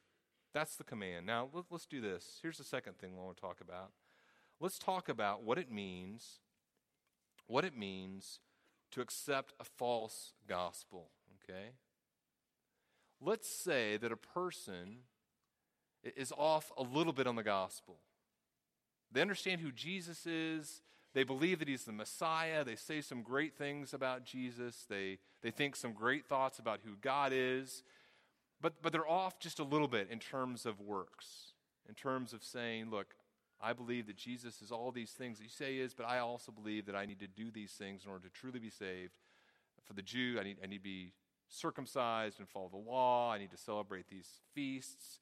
[0.54, 1.26] That's the command.
[1.26, 2.40] Now, let, us do this.
[2.42, 3.92] Here's the second thing I want to talk about.
[4.60, 6.40] Let's talk about what it means,
[7.48, 8.40] what it means
[8.92, 11.10] to accept a false gospel,
[11.44, 11.72] okay?
[13.20, 15.00] Let's say that a person
[16.04, 17.98] is off a little bit on the gospel.
[19.12, 20.82] They understand who Jesus is.
[21.14, 22.64] They believe that he's the Messiah.
[22.64, 24.86] They say some great things about Jesus.
[24.90, 27.84] They, they think some great thoughts about who God is.
[28.62, 31.54] But, but they're off just a little bit in terms of works,
[31.88, 33.16] in terms of saying, look,
[33.62, 36.52] I believe that Jesus is all these things that you say is, but I also
[36.52, 39.14] believe that I need to do these things in order to truly be saved.
[39.84, 41.14] For the Jew, I need, I need to be
[41.48, 43.32] circumcised and follow the law.
[43.32, 45.20] I need to celebrate these feasts.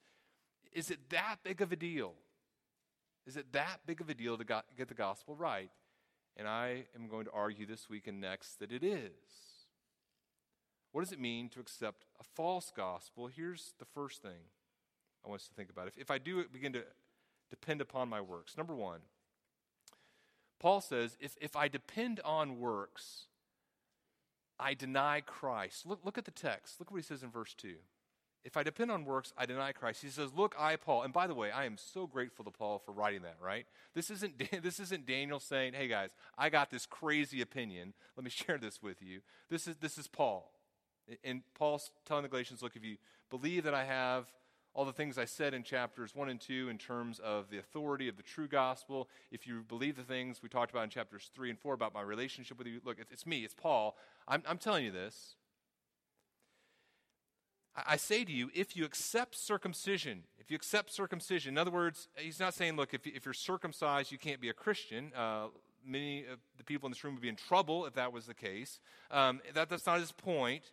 [0.72, 2.14] Is it that big of a deal?
[3.26, 5.70] Is it that big of a deal to get the gospel right?
[6.36, 9.10] And I am going to argue this week and next that it is.
[10.92, 13.28] What does it mean to accept a false gospel?
[13.28, 14.48] Here's the first thing
[15.24, 15.88] I want us to think about.
[15.88, 16.84] If, if I do begin to
[17.50, 19.00] depend upon my works, number one,
[20.60, 23.26] Paul says, if, if I depend on works,
[24.58, 25.86] I deny Christ.
[25.86, 26.78] Look, look at the text.
[26.78, 27.74] Look what he says in verse 2
[28.44, 30.02] if I depend on works, I deny Christ.
[30.02, 32.78] He says, Look, I, Paul, and by the way, I am so grateful to Paul
[32.78, 33.66] for writing that, right?
[33.94, 37.94] This isn't, this isn't Daniel saying, Hey guys, I got this crazy opinion.
[38.16, 39.20] Let me share this with you.
[39.48, 40.50] This is, this is Paul.
[41.22, 42.96] And Paul's telling the Galatians, Look, if you
[43.30, 44.26] believe that I have
[44.74, 48.08] all the things I said in chapters 1 and 2 in terms of the authority
[48.08, 51.50] of the true gospel, if you believe the things we talked about in chapters 3
[51.50, 53.96] and 4 about my relationship with you, look, it's me, it's Paul.
[54.26, 55.36] I'm, I'm telling you this.
[57.76, 62.08] I say to you, if you accept circumcision, if you accept circumcision, in other words,
[62.16, 65.10] he's not saying, look, if, you're circumcised, you can't be a Christian.
[65.16, 65.46] Uh,
[65.84, 68.34] many of the people in this room would be in trouble if that was the
[68.34, 68.78] case.
[69.10, 70.64] Um, that, that's not his point.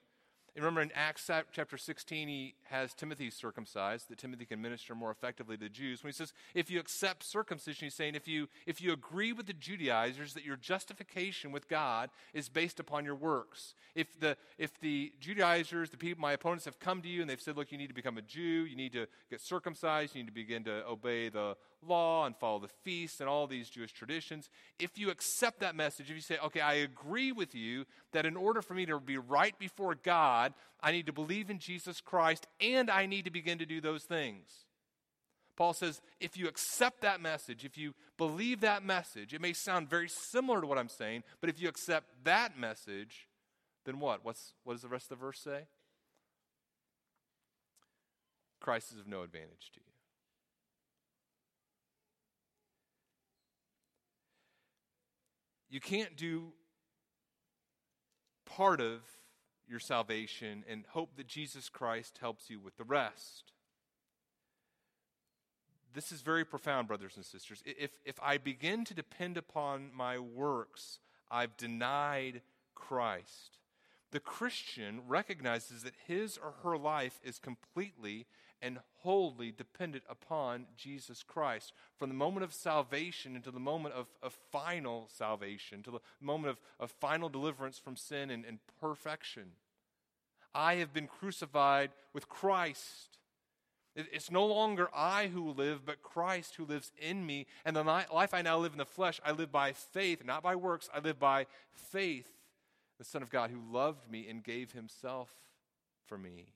[0.56, 5.56] Remember in Acts chapter 16, he has Timothy circumcised, that Timothy can minister more effectively
[5.56, 6.04] to the Jews.
[6.04, 9.46] When he says, if you accept circumcision, he's saying, if you, if you agree with
[9.46, 13.76] the Judaizers that your justification with God is based upon your works.
[13.96, 17.40] If the, if the Judaizers, the people, my opponents, have come to you and they've
[17.40, 20.28] said, look, you need to become a Jew, you need to get circumcised, you need
[20.28, 21.56] to begin to obey the
[21.88, 26.10] law and follow the feasts and all these Jewish traditions, if you accept that message,
[26.10, 29.17] if you say, okay, I agree with you that in order for me to be
[29.17, 33.58] right before God, I need to believe in Jesus Christ and I need to begin
[33.60, 34.65] to do those things.
[35.56, 39.89] Paul says, if you accept that message, if you believe that message, it may sound
[39.89, 43.28] very similar to what I'm saying, but if you accept that message,
[43.86, 44.24] then what?
[44.24, 45.65] What's, what does the rest of the verse say?
[48.60, 49.90] Christ is of no advantage to you.
[55.72, 56.52] You can't do
[58.46, 59.00] part of
[59.68, 63.54] your salvation and hope that Jesus Christ helps you with the rest.
[65.94, 67.64] This is very profound, brothers and sisters.
[67.66, 72.42] If, if I begin to depend upon my works, I've denied
[72.76, 73.60] Christ.
[74.12, 78.26] The Christian recognizes that his or her life is completely
[78.62, 81.74] and wholly dependent upon Jesus Christ.
[81.97, 86.52] From the moment of salvation into the moment of, of final salvation, to the moment
[86.52, 89.54] of, of final deliverance from sin and, and perfection.
[90.54, 93.17] I have been crucified with Christ.
[93.95, 97.47] It's no longer I who live, but Christ who lives in me.
[97.65, 100.56] And the life I now live in the flesh, I live by faith, not by
[100.56, 100.89] works.
[100.93, 102.28] I live by faith,
[102.97, 105.34] the Son of God who loved me and gave himself
[106.06, 106.54] for me.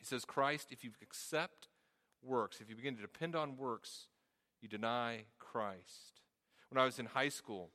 [0.00, 1.68] He says, Christ, if you accept
[2.22, 4.06] works, if you begin to depend on works,
[4.60, 6.20] you deny Christ.
[6.70, 7.70] When I was in high school,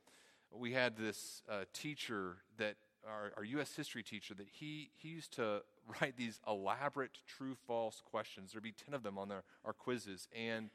[0.52, 2.74] we had this uh, teacher that,
[3.06, 3.74] our, our U.S.
[3.76, 5.62] history teacher, that he, he used to
[6.00, 8.52] write these elaborate true false questions.
[8.52, 10.28] There'd be 10 of them on our, our quizzes.
[10.36, 10.70] And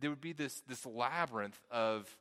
[0.00, 2.16] there would be this, this labyrinth of,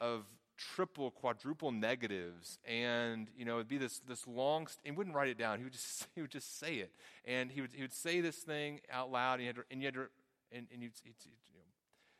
[0.00, 0.24] of
[0.56, 4.66] triple, quadruple negatives, and you know, it'd be this this long.
[4.66, 5.58] St- he wouldn't write it down.
[5.58, 6.92] He would just he would just say it,
[7.24, 9.80] and he would he would say this thing out loud, and you had to, and
[9.80, 10.08] you had to,
[10.52, 11.60] and, and you'd, you'd, you know,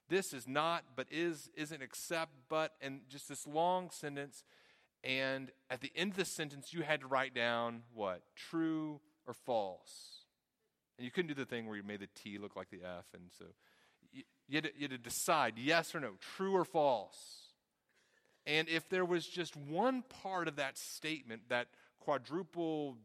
[0.09, 4.45] This is not, but is, isn't, except, but, and just this long sentence.
[5.05, 8.23] And at the end of the sentence, you had to write down what?
[8.35, 10.25] True or false.
[10.99, 13.07] And you couldn't do the thing where you made the T look like the F.
[13.15, 13.45] And so
[14.13, 14.23] you,
[14.55, 17.46] had to, you had to decide yes or no, true or false.
[18.47, 21.67] And if there was just one part of that statement, that
[21.99, 22.97] quadruple,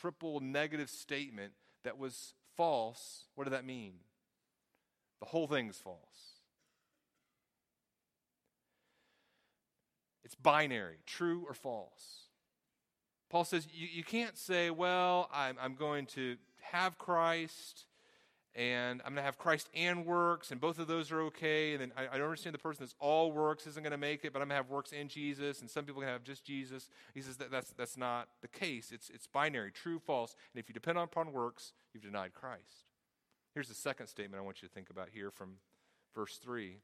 [0.00, 1.52] triple negative statement
[1.84, 3.94] that was false, what did that mean?
[5.20, 5.98] The whole thing's false.
[10.24, 12.24] It's binary, true or false.
[13.30, 17.84] Paul says you, you can't say, well, I'm, I'm going to have Christ
[18.56, 21.72] and I'm going to have Christ and works, and both of those are okay.
[21.72, 24.24] And then I, I don't understand the person that's all works isn't going to make
[24.24, 26.44] it, but I'm going to have works and Jesus, and some people can have just
[26.44, 26.88] Jesus.
[27.14, 28.92] He says that that's, that's not the case.
[28.92, 30.36] It's, it's binary, true, false.
[30.54, 32.86] And if you depend upon works, you've denied Christ.
[33.54, 35.54] Here's the second statement I want you to think about here from
[36.14, 36.78] verse 3.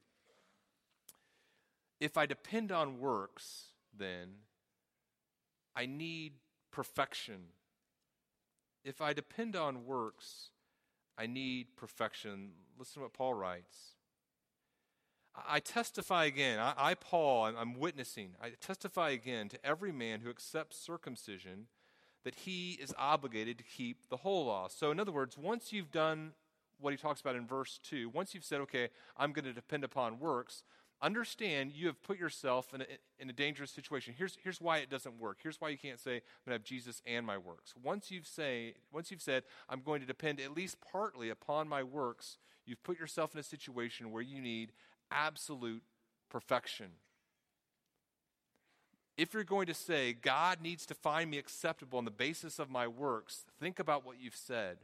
[2.01, 4.29] If I depend on works, then
[5.75, 6.33] I need
[6.71, 7.43] perfection.
[8.83, 10.49] If I depend on works,
[11.21, 12.49] I need perfection.
[12.79, 13.93] Listen to what Paul writes.
[15.47, 20.19] I testify again, I, I Paul, I'm, I'm witnessing, I testify again to every man
[20.21, 21.67] who accepts circumcision
[22.25, 24.67] that he is obligated to keep the whole law.
[24.67, 26.33] So, in other words, once you've done
[26.79, 29.83] what he talks about in verse 2, once you've said, okay, I'm going to depend
[29.83, 30.63] upon works,
[31.01, 32.85] understand you have put yourself in a,
[33.19, 34.13] in a dangerous situation.
[34.17, 35.39] Here's, here's why it doesn't work.
[35.41, 37.73] Here's why you can't say, I'm going to have Jesus and my works.
[37.81, 41.83] Once you've, say, once you've said, I'm going to depend at least partly upon my
[41.83, 44.71] works, you've put yourself in a situation where you need
[45.11, 45.83] absolute
[46.29, 46.87] perfection.
[49.17, 52.69] If you're going to say, God needs to find me acceptable on the basis of
[52.69, 54.77] my works, think about what you've said.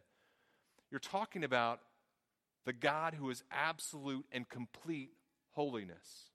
[0.91, 1.79] You're talking about
[2.65, 5.11] the God who is absolute and complete
[5.57, 6.29] holiness.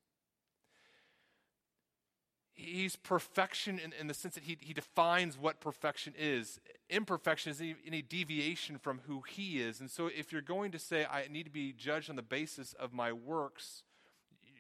[2.55, 6.59] He's perfection in, in the sense that he, he defines what perfection is.
[6.91, 9.81] Imperfection is any, any deviation from who he is.
[9.81, 12.73] And so, if you're going to say, I need to be judged on the basis
[12.75, 13.85] of my works,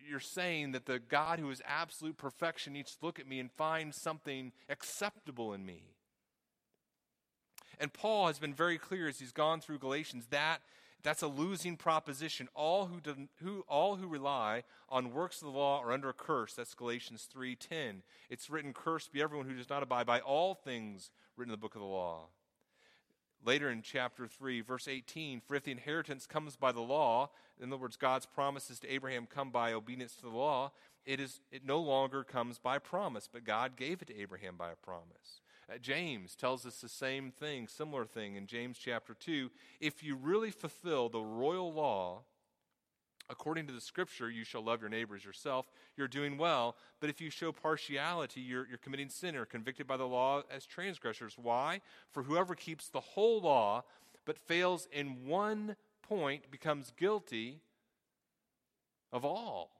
[0.08, 3.50] you're saying that the God who is absolute perfection needs to look at me and
[3.50, 5.82] find something acceptable in me.
[7.80, 10.60] And Paul has been very clear as he's gone through Galatians that
[11.02, 12.48] that's a losing proposition.
[12.54, 16.14] All who, do, who, all who rely on works of the law are under a
[16.14, 16.54] curse.
[16.54, 18.02] That's Galatians 3.10.
[18.30, 21.60] It's written, Cursed be everyone who does not abide by all things written in the
[21.60, 22.28] book of the law.
[23.44, 27.72] Later in chapter 3, verse 18, For if the inheritance comes by the law, in
[27.72, 30.70] other words, God's promises to Abraham come by obedience to the law,
[31.04, 34.70] it, is, it no longer comes by promise, but God gave it to Abraham by
[34.70, 35.40] a promise.
[35.72, 39.50] Uh, James tells us the same thing, similar thing in James chapter 2.
[39.80, 42.22] If you really fulfill the royal law,
[43.30, 46.76] according to the scripture, you shall love your neighbors yourself, you're doing well.
[47.00, 50.66] But if you show partiality, you're, you're committing sin or convicted by the law as
[50.66, 51.36] transgressors.
[51.40, 51.80] Why?
[52.10, 53.84] For whoever keeps the whole law
[54.26, 57.60] but fails in one point becomes guilty
[59.10, 59.70] of all.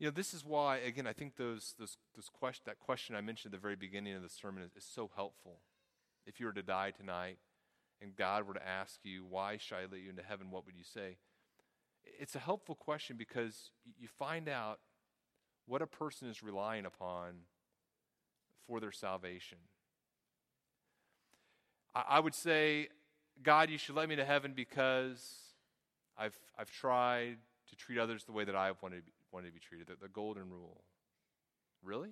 [0.00, 3.20] You know, this is why, again, I think those, those, those question, that question I
[3.20, 5.58] mentioned at the very beginning of the sermon is, is so helpful.
[6.26, 7.36] If you were to die tonight
[8.00, 10.50] and God were to ask you, Why should I let you into heaven?
[10.50, 11.18] What would you say?
[12.18, 14.80] It's a helpful question because you find out
[15.66, 17.32] what a person is relying upon
[18.66, 19.58] for their salvation.
[21.94, 22.88] I, would say,
[23.42, 25.26] God, you should let me to heaven because
[26.16, 27.36] I've, I've tried
[27.68, 29.86] to treat others the way that I have wanted to be, wanted to be treated,
[29.86, 30.84] the, the golden rule.
[31.82, 32.10] Really?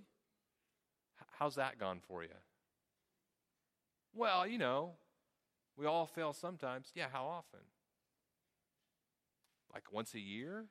[1.38, 2.30] How's that gone for you?
[4.14, 4.92] Well, you know,
[5.76, 6.90] we all fail sometimes.
[6.94, 7.60] Yeah, how often?
[9.72, 10.66] Like once a year?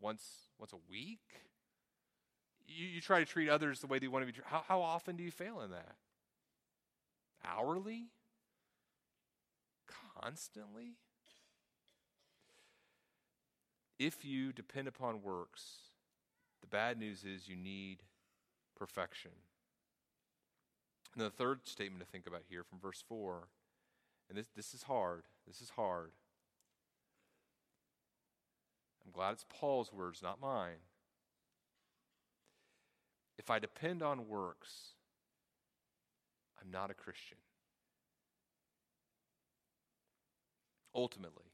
[0.00, 0.24] Once
[0.58, 1.20] once a week?
[2.66, 4.48] You, you try to treat others the way they want to be treated.
[4.50, 5.96] How, how often do you fail in that?
[7.44, 8.08] Hourly?
[10.20, 10.94] Constantly?
[14.00, 15.90] If you depend upon works,
[16.62, 17.98] the bad news is you need
[18.74, 19.32] perfection.
[21.14, 23.48] And the third statement to think about here from verse 4,
[24.30, 25.24] and this, this is hard.
[25.46, 26.12] This is hard.
[29.04, 30.80] I'm glad it's Paul's words, not mine.
[33.38, 34.94] If I depend on works,
[36.58, 37.36] I'm not a Christian.
[40.94, 41.49] Ultimately,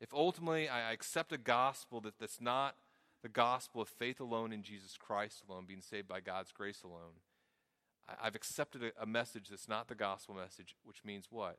[0.00, 2.76] if ultimately I accept a gospel that, that's not
[3.22, 7.20] the gospel of faith alone in Jesus Christ alone, being saved by God's grace alone,
[8.08, 11.58] I, I've accepted a, a message that's not the gospel message, which means what?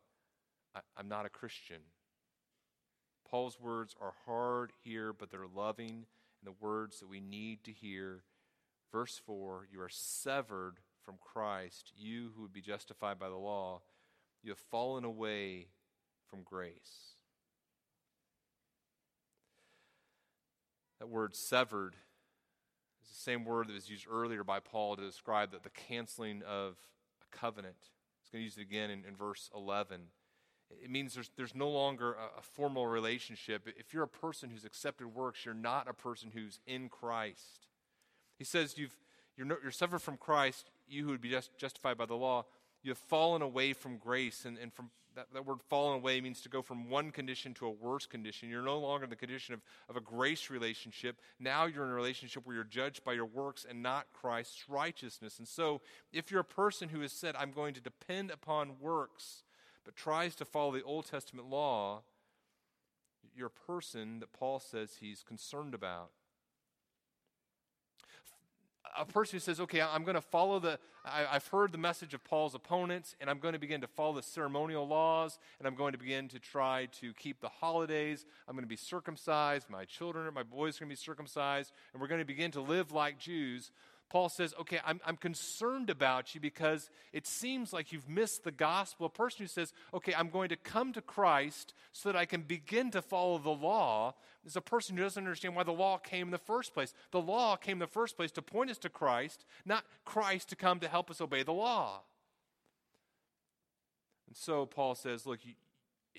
[0.76, 1.82] I, I'm not a Christian.
[3.30, 6.06] Paul's words are hard here, but they're loving
[6.42, 8.24] and the words that we need to hear.
[8.92, 13.82] Verse 4 You are severed from Christ, you who would be justified by the law.
[14.44, 15.68] You have fallen away
[16.28, 17.16] from grace.
[21.02, 21.95] That word severed
[23.04, 26.43] is the same word that was used earlier by Paul to describe the, the canceling
[26.43, 26.76] of
[27.24, 27.74] a covenant.
[28.22, 29.99] He's going to use it again in, in verse 11.
[30.70, 33.68] It means there's, there's no longer a, a, formal relationship.
[33.80, 37.66] If you're a person who's accepted works, you're not a person who's in Christ.
[38.38, 38.95] He says you've,
[39.36, 42.45] you're, no, you're severed from Christ, you who would be just, justified by the law.
[42.84, 44.45] You have fallen away from grace.
[44.45, 47.66] And, and from that, that word fallen away means to go from one condition to
[47.66, 48.49] a worse condition.
[48.49, 51.18] You're no longer in the condition of, of a grace relationship.
[51.39, 55.39] Now you're in a relationship where you're judged by your works and not Christ's righteousness.
[55.39, 55.82] And so,
[56.14, 59.43] if you're a person who has said, I'm going to depend upon works,
[59.84, 62.03] but tries to follow the Old Testament law,
[63.36, 66.12] you're a person that Paul says he's concerned about.
[68.98, 72.14] A person who says, okay, I'm going to follow the, I, have heard the message
[72.14, 75.76] of Paul's opponents, and I'm going to begin to follow the ceremonial laws, and I'm
[75.76, 78.26] going to begin to try to keep the holidays.
[78.48, 79.70] I'm going to be circumcised.
[79.70, 82.62] My children, my boys are going to be circumcised, and we're going to begin to
[82.62, 83.72] live like Jews.
[84.12, 88.51] Paul says, Okay, I'm, I'm concerned about you because it seems like you've missed the
[88.51, 89.05] gospel.
[89.05, 92.41] A person who says, Okay, I'm going to come to Christ so that I can
[92.41, 96.28] begin to follow the law, is a person who doesn't understand why the law came
[96.28, 96.93] in the first place.
[97.12, 100.57] The law came in the first place to point us to Christ, not Christ to
[100.57, 102.01] come to help us obey the law.
[104.28, 105.39] And so Paul says, Look,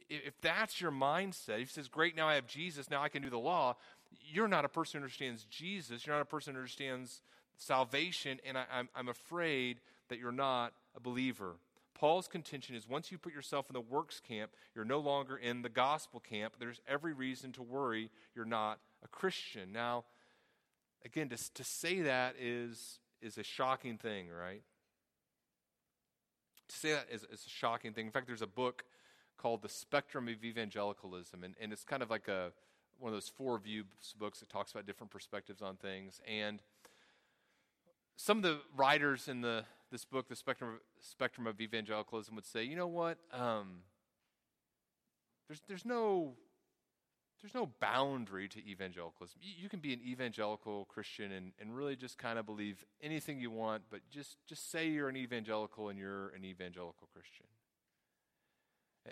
[0.09, 3.21] if that's your mindset, if he says, Great, now I have Jesus, now I can
[3.21, 3.77] do the law.
[4.23, 6.07] You're not a person who understands Jesus.
[6.07, 7.21] You're not a person who understands
[7.63, 11.57] salvation, and I, I'm, I'm afraid that you're not a believer.
[11.95, 15.63] Paul's contention is once you put yourself in the works camp, you're no longer in
[15.63, 16.55] the gospel camp.
[16.59, 19.73] There's every reason to worry you're not a Christian.
[19.73, 20.05] Now,
[21.05, 24.63] again, to, to say that is, is a shocking thing, right?
[26.69, 28.07] To say that is, is a shocking thing.
[28.07, 28.85] In fact, there's a book
[29.39, 32.51] called The Spectrum of Evangelicalism, and, and it's kind of like a,
[32.99, 33.85] one of those four view
[34.19, 36.21] books that talks about different perspectives on things.
[36.27, 36.61] And
[38.17, 42.47] some of the writers in the, this book, The Spectrum of, Spectrum of Evangelicalism, would
[42.47, 43.19] say, you know what?
[43.33, 43.81] Um,
[45.49, 46.35] there's, there's, no,
[47.43, 49.39] there's no boundary to evangelicalism.
[49.43, 53.41] You, you can be an evangelical Christian and, and really just kind of believe anything
[53.41, 57.47] you want, but just, just say you're an evangelical and you're an evangelical Christian.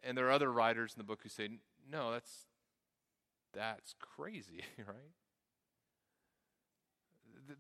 [0.05, 1.49] And there are other writers in the book who say,
[1.91, 2.47] no, that's,
[3.53, 5.13] that's crazy, right?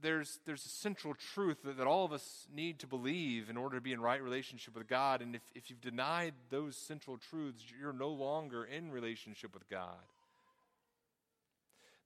[0.02, 3.76] There's, there's a central truth that, that all of us need to believe in order
[3.76, 5.22] to be in right relationship with God.
[5.22, 9.98] And if, if you've denied those central truths, you're no longer in relationship with God.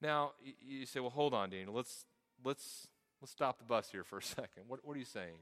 [0.00, 1.74] Now, you say, well, hold on, Daniel.
[1.74, 2.04] Let's,
[2.44, 2.88] let's,
[3.20, 4.64] let's stop the bus here for a second.
[4.68, 5.38] What, what are you saying?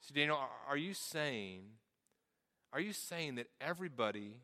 [0.00, 1.62] See, Daniel, are you saying,
[2.72, 4.36] are you saying that everybody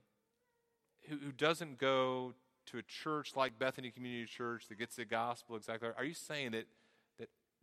[1.08, 2.34] who, who doesn't go
[2.66, 6.52] to a church like Bethany Community Church that gets the gospel exactly, are you saying
[6.52, 6.66] that,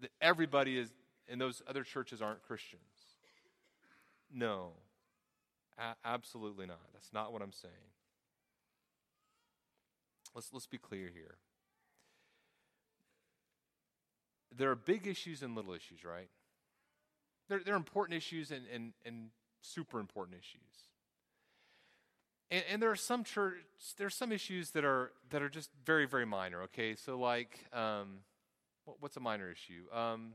[0.01, 0.91] that, everybody is
[1.27, 2.81] in those other churches aren't Christians?
[4.33, 4.71] No,
[5.77, 6.81] a- absolutely not.
[6.93, 7.73] That's not what I'm saying.
[10.35, 11.35] Let's, let's be clear here.
[14.55, 16.29] There are big issues and little issues, right?
[17.49, 19.29] There, there are important issues and, and, and
[19.61, 20.61] super important issues.
[22.51, 23.55] And, and, there are some church,
[23.97, 26.61] there are some issues that are that are just very very minor.
[26.63, 28.19] Okay, so like, um,
[28.99, 29.83] what's a minor issue?
[29.93, 30.33] Um,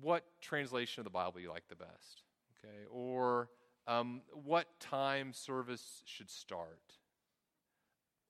[0.00, 2.22] what translation of the Bible you like the best?
[2.58, 3.48] Okay, or
[3.86, 6.80] um, what time service should start,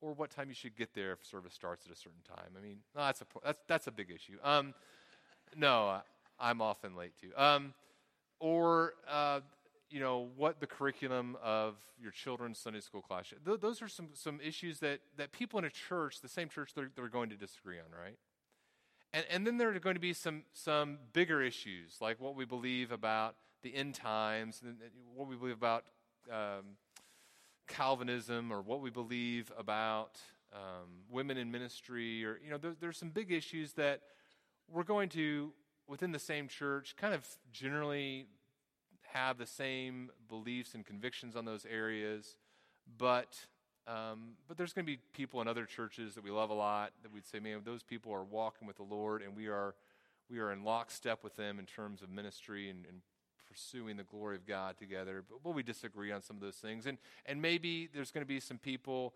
[0.01, 2.53] or what time you should get there if service starts at a certain time.
[2.59, 4.39] I mean, no, that's a that's that's a big issue.
[4.43, 4.75] Um,
[5.57, 6.01] no,
[6.39, 7.31] I'm often late too.
[7.37, 7.75] Um,
[8.41, 9.41] or uh,
[9.93, 13.33] you know, what the curriculum of your children's Sunday school class.
[13.45, 16.73] Th- those are some, some issues that, that people in a church, the same church,
[16.75, 18.17] they're, they're going to disagree on, right?
[19.13, 22.45] And, and then there are going to be some, some bigger issues, like what we
[22.45, 24.63] believe about the end times,
[25.15, 25.85] what we believe about
[26.31, 26.77] um,
[27.69, 30.19] Calvinism, or what we believe about
[30.53, 34.01] um, women in ministry, or, you know, there, there's some big issues that
[34.71, 35.53] we're going to,
[35.87, 38.27] within the same church, kind of generally
[39.13, 42.39] have the same beliefs and convictions on those areas,
[42.99, 43.47] but
[43.87, 46.93] um, but there's going to be people in other churches that we love a lot
[47.03, 49.75] that we'd say, man, those people are walking with the Lord, and we are
[50.31, 53.03] we are in lockstep with them in terms of ministry and, and
[53.53, 55.23] pursuing the glory of God together.
[55.29, 56.87] But will we disagree on some of those things?
[56.87, 59.13] And, and maybe there's going to be some people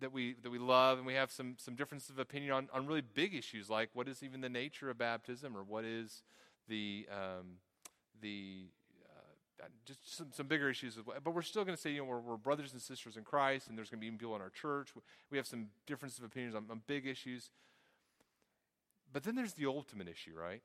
[0.00, 2.86] that we, that we love and we have some, some differences of opinion on, on
[2.86, 6.22] really big issues like what is even the nature of baptism or what is
[6.68, 7.56] the, um,
[8.22, 8.66] the
[9.62, 10.96] Uh, just some, some bigger issues.
[10.96, 13.68] But we're still going to say, you know, we're, we're, brothers and sisters in Christ,
[13.68, 14.90] and there's going to be people in our church.
[15.30, 17.50] We have some differences of opinions on, on big issues.
[19.12, 20.62] But then there's the ultimate issue, right?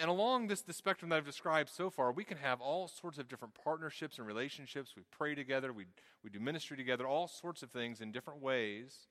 [0.00, 3.18] And along this the spectrum that I've described so far, we can have all sorts
[3.18, 4.94] of different partnerships and relationships.
[4.96, 5.84] We pray together, we,
[6.22, 9.08] we do ministry together, all sorts of things in different ways.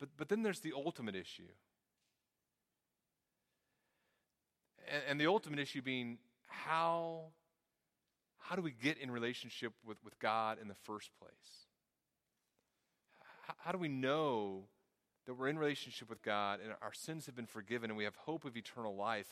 [0.00, 1.48] But, but then there's the ultimate issue.
[4.90, 7.24] And, and the ultimate issue being how,
[8.38, 11.66] how do we get in relationship with, with God in the first place?
[13.46, 14.64] How, how do we know
[15.26, 18.16] that we're in relationship with God and our sins have been forgiven and we have
[18.16, 19.26] hope of eternal life,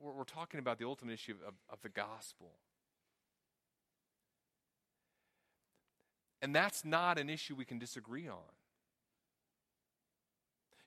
[0.00, 2.52] we're, we're talking about the ultimate issue of, of the gospel.
[6.42, 8.38] And that's not an issue we can disagree on.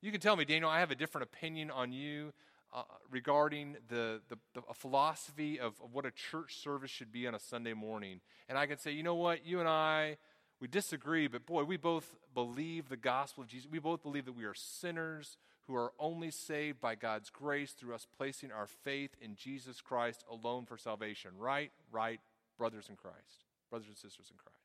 [0.01, 2.33] You can tell me, Daniel, I have a different opinion on you
[2.73, 7.35] uh, regarding the, the, the philosophy of, of what a church service should be on
[7.35, 8.19] a Sunday morning.
[8.49, 10.17] And I can say, you know what, you and I,
[10.59, 13.69] we disagree, but boy, we both believe the gospel of Jesus.
[13.69, 17.93] We both believe that we are sinners who are only saved by God's grace through
[17.95, 21.31] us placing our faith in Jesus Christ alone for salvation.
[21.37, 21.71] Right?
[21.91, 22.19] Right,
[22.57, 24.57] brothers in Christ, brothers and sisters in Christ.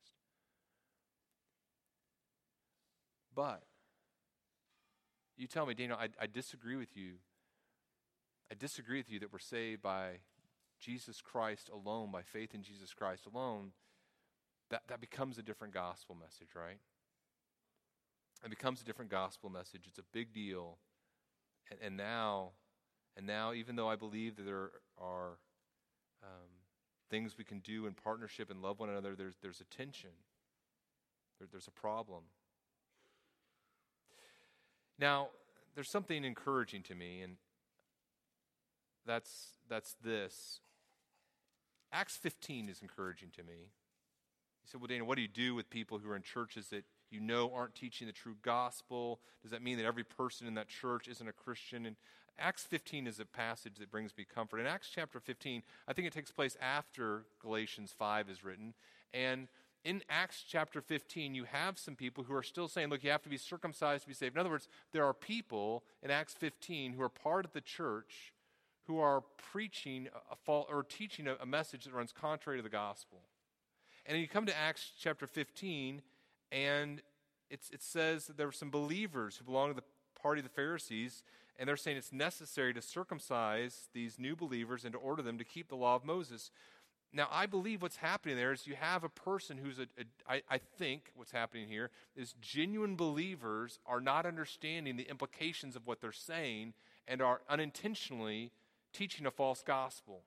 [3.35, 3.63] But
[5.37, 7.13] you tell me, Daniel, I, I disagree with you.
[8.51, 10.21] I disagree with you that we're saved by
[10.81, 13.73] Jesus Christ alone, by faith in Jesus Christ alone
[14.71, 16.79] that, that becomes a different gospel message, right?
[18.45, 19.83] It becomes a different gospel message.
[19.87, 20.79] It's a big deal.
[21.71, 22.51] And, and now,
[23.17, 25.39] and now, even though I believe that there are
[26.23, 26.51] um,
[27.11, 30.11] things we can do in partnership and love one another, there's, there's a tension.
[31.39, 32.25] There, there's a problem.
[34.99, 35.29] Now,
[35.75, 37.37] there's something encouraging to me, and
[39.09, 40.61] that's, that's this.
[41.93, 43.73] Acts 15 is encouraging to me.
[44.63, 46.85] He said, Well, Daniel, what do you do with people who are in churches that
[47.11, 49.21] you know aren't teaching the true gospel?
[49.43, 51.87] Does that mean that every person in that church isn't a Christian?
[51.87, 51.97] And
[52.39, 54.61] Acts 15 is a passage that brings me comfort.
[54.61, 58.75] In Acts chapter 15, I think it takes place after Galatians 5 is written.
[59.15, 59.49] And
[59.85, 63.23] in Acts chapter 15, you have some people who are still saying, look, you have
[63.23, 64.37] to be circumcised to be saved.
[64.37, 68.35] In other words, there are people in Acts 15 who are part of the church
[68.89, 69.23] who are
[69.53, 73.19] preaching a, or teaching a, message that runs contrary to the gospel.
[74.07, 76.01] And you come to Acts chapter 15,
[76.51, 77.03] and
[77.51, 81.23] it says that there were some believers who belonged to the party of the Pharisees,
[81.59, 85.45] and they're saying it's necessary to circumcise these new believers and to order them to
[85.45, 86.51] keep the law of Moses.
[87.13, 90.43] Now, I believe what's happening there is you have a person who's a, a I,
[90.49, 96.01] I think what's happening here is genuine believers are not understanding the implications of what
[96.01, 96.73] they're saying
[97.07, 98.53] and are unintentionally
[98.99, 100.23] teaching a false gospel.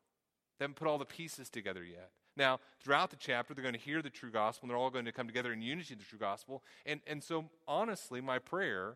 [0.57, 2.11] They haven't put all the pieces together yet.
[2.38, 5.05] Now, throughout the chapter, they're going to hear the true gospel, and they're all going
[5.05, 6.63] to come together in unity in the true gospel.
[6.86, 8.95] And, and so, honestly, my prayer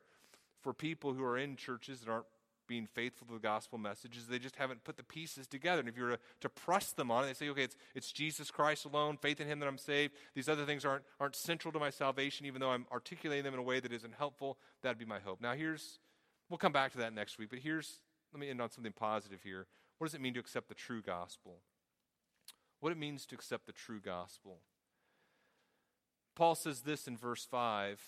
[0.61, 2.25] for people who are in churches that aren't
[2.67, 5.81] being faithful to the gospel message is they just haven't put the pieces together.
[5.81, 8.11] And if you were to, to press them on it, they say, okay, it's, it's
[8.11, 10.13] Jesus Christ alone, faith in Him that I'm saved.
[10.33, 13.59] These other things aren't, aren't central to my salvation, even though I'm articulating them in
[13.59, 14.57] a way that isn't helpful.
[14.81, 15.41] That'd be my hope.
[15.41, 15.99] Now, here's,
[16.49, 18.01] we'll come back to that next week, but here's,
[18.35, 19.65] let me end on something positive here.
[19.97, 21.61] What does it mean to accept the true gospel?
[22.85, 24.59] what it means to accept the true gospel.
[26.35, 27.99] Paul says this in verse 5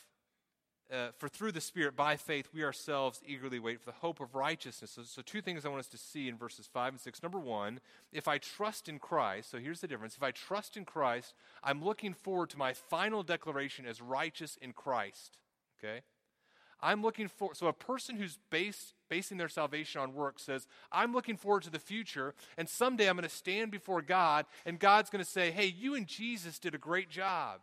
[0.92, 4.36] uh, For through the Spirit, by faith, we ourselves eagerly wait for the hope of
[4.36, 4.92] righteousness.
[4.92, 7.24] So, so, two things I want us to see in verses 5 and 6.
[7.24, 7.80] Number one,
[8.14, 10.16] if I trust in Christ, so here's the difference.
[10.16, 14.74] If I trust in Christ, I'm looking forward to my final declaration as righteous in
[14.74, 15.40] Christ.
[15.80, 16.02] Okay?
[16.80, 21.14] I'm looking for, so a person who's based, basing their salvation on work says, I'm
[21.14, 25.10] looking forward to the future, and someday I'm going to stand before God, and God's
[25.10, 27.62] going to say, Hey, you and Jesus did a great job.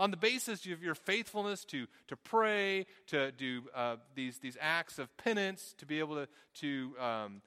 [0.00, 4.98] On the basis of your faithfulness to, to pray, to do uh, these, these acts
[4.98, 6.28] of penance, to be able to,
[6.60, 7.42] to um,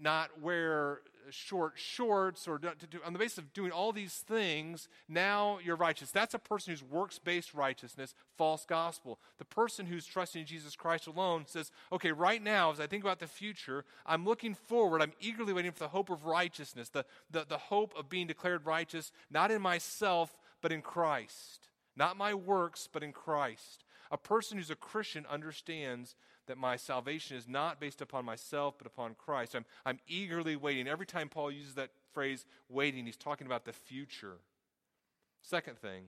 [0.00, 2.72] not wear short shorts or to,
[3.04, 6.10] on the basis of doing all these things, now you're righteous.
[6.10, 9.18] That's a person who's works based righteousness, false gospel.
[9.38, 13.20] The person who's trusting Jesus Christ alone says, okay, right now, as I think about
[13.20, 15.02] the future, I'm looking forward.
[15.02, 18.66] I'm eagerly waiting for the hope of righteousness, the, the, the hope of being declared
[18.66, 21.68] righteous, not in myself, but in Christ.
[21.96, 23.84] Not my works, but in Christ.
[24.10, 26.16] A person who's a Christian understands
[26.46, 29.54] that my salvation is not based upon myself, but upon Christ.
[29.54, 30.88] I'm, I'm eagerly waiting.
[30.88, 34.38] Every time Paul uses that phrase, waiting, he's talking about the future.
[35.40, 36.04] Second thing,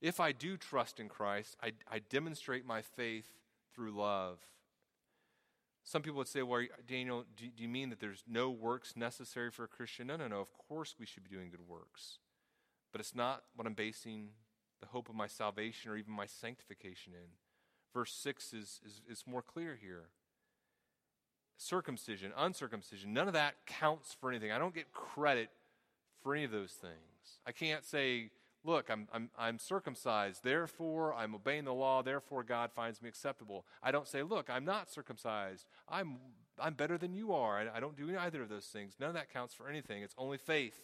[0.00, 3.30] if I do trust in Christ, I, I demonstrate my faith
[3.74, 4.38] through love.
[5.84, 9.50] Some people would say, well, Daniel, do, do, you mean that there's no works necessary
[9.50, 10.06] for a Christian?
[10.08, 10.40] No, no, no.
[10.40, 12.18] Of course we should be doing good works.
[12.92, 14.28] But it's not what I'm basing
[14.80, 17.30] the hope of my salvation or even my sanctification in.
[17.92, 20.04] Verse 6 is, is, is more clear here.
[21.58, 24.50] Circumcision, uncircumcision, none of that counts for anything.
[24.50, 25.50] I don't get credit
[26.22, 27.38] for any of those things.
[27.46, 28.30] I can't say,
[28.64, 33.64] look, I'm, I'm, I'm circumcised, therefore I'm obeying the law, therefore God finds me acceptable.
[33.82, 36.18] I don't say, look, I'm not circumcised, I'm,
[36.58, 37.58] I'm better than you are.
[37.58, 38.94] I, I don't do either of those things.
[38.98, 40.02] None of that counts for anything.
[40.02, 40.80] It's only faith.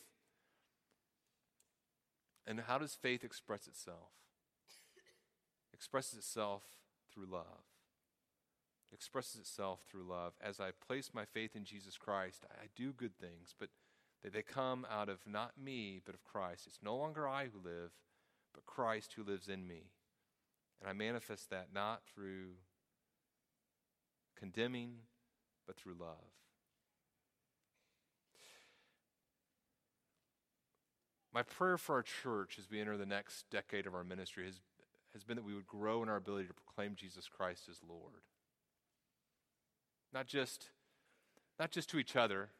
[2.47, 4.11] And how does faith express itself?
[5.73, 6.63] It expresses itself
[7.13, 7.65] through love.
[8.93, 10.33] Expresses itself through love.
[10.41, 13.69] As I place my faith in Jesus Christ, I do good things, but
[14.23, 16.67] that they come out of not me, but of Christ.
[16.67, 17.91] It's no longer I who live,
[18.55, 19.91] but Christ who lives in me.
[20.81, 22.55] And I manifest that not through
[24.39, 24.95] condemning,
[25.67, 26.33] but through love.
[31.33, 34.61] My prayer for our church as we enter the next decade of our ministry has,
[35.13, 38.23] has been that we would grow in our ability to proclaim Jesus Christ as Lord.
[40.13, 40.71] Not just,
[41.59, 42.51] not just to each other,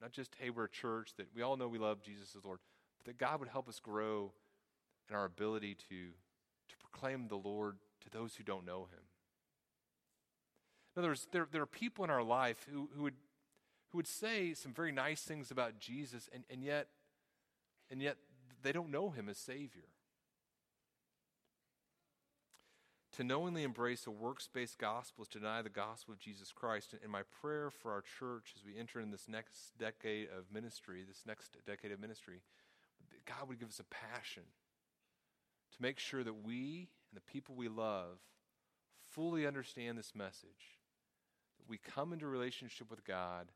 [0.00, 2.58] not just, hey, we're a church, that we all know we love Jesus as Lord,
[2.98, 4.32] but that God would help us grow
[5.08, 6.08] in our ability to,
[6.68, 9.02] to proclaim the Lord to those who don't know Him.
[10.94, 13.14] In other words, there, there are people in our life who, who, would,
[13.90, 16.88] who would say some very nice things about Jesus, and, and, yet,
[17.90, 18.16] and yet
[18.62, 19.88] they don't know Him as Savior.
[23.16, 26.96] To knowingly embrace a works based gospel is to deny the gospel of Jesus Christ.
[27.00, 31.04] And my prayer for our church as we enter in this next decade of ministry,
[31.06, 32.40] this next decade of ministry,
[33.24, 34.42] God would give us a passion
[35.76, 38.18] to make sure that we and the people we love
[39.12, 40.80] fully understand this message.
[41.58, 43.46] That we come into relationship with God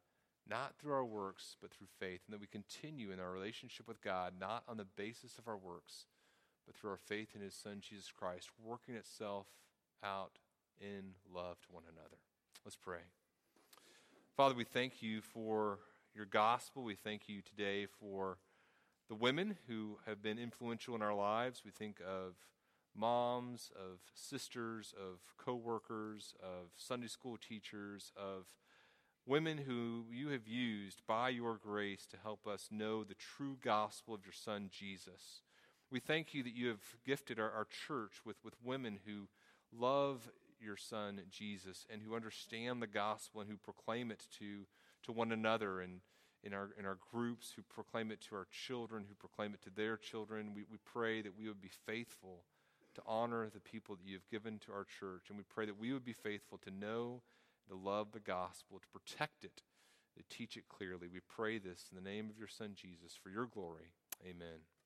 [0.49, 4.01] not through our works, but through faith, and that we continue in our relationship with
[4.01, 6.07] God not on the basis of our works
[6.69, 9.47] but through our faith in his Son, Jesus Christ, working itself
[10.05, 10.39] out
[10.79, 12.19] in love to one another.
[12.63, 12.99] Let's pray.
[14.37, 15.79] Father, we thank you for
[16.15, 16.85] your gospel.
[16.85, 18.37] We thank you today for
[19.09, 21.63] the women who have been influential in our lives.
[21.65, 22.35] We think of
[22.95, 28.45] moms, of sisters, of co-workers, of Sunday school teachers, of
[29.25, 34.15] women who you have used by your grace to help us know the true gospel
[34.15, 35.41] of your son Jesus.
[35.91, 39.29] We thank you that you have gifted our, our church with, with women who
[39.77, 40.29] love
[40.61, 44.67] your son Jesus and who understand the gospel and who proclaim it to,
[45.05, 46.01] to one another and
[46.45, 49.71] in our, in our groups, who proclaim it to our children, who proclaim it to
[49.71, 50.53] their children.
[50.55, 52.43] We, we pray that we would be faithful
[52.95, 55.25] to honor the people that you have given to our church.
[55.29, 57.23] And we pray that we would be faithful to know,
[57.69, 59.63] to love the gospel, to protect it,
[60.17, 61.09] to teach it clearly.
[61.13, 63.93] We pray this in the name of your son Jesus for your glory.
[64.25, 64.78] Amen.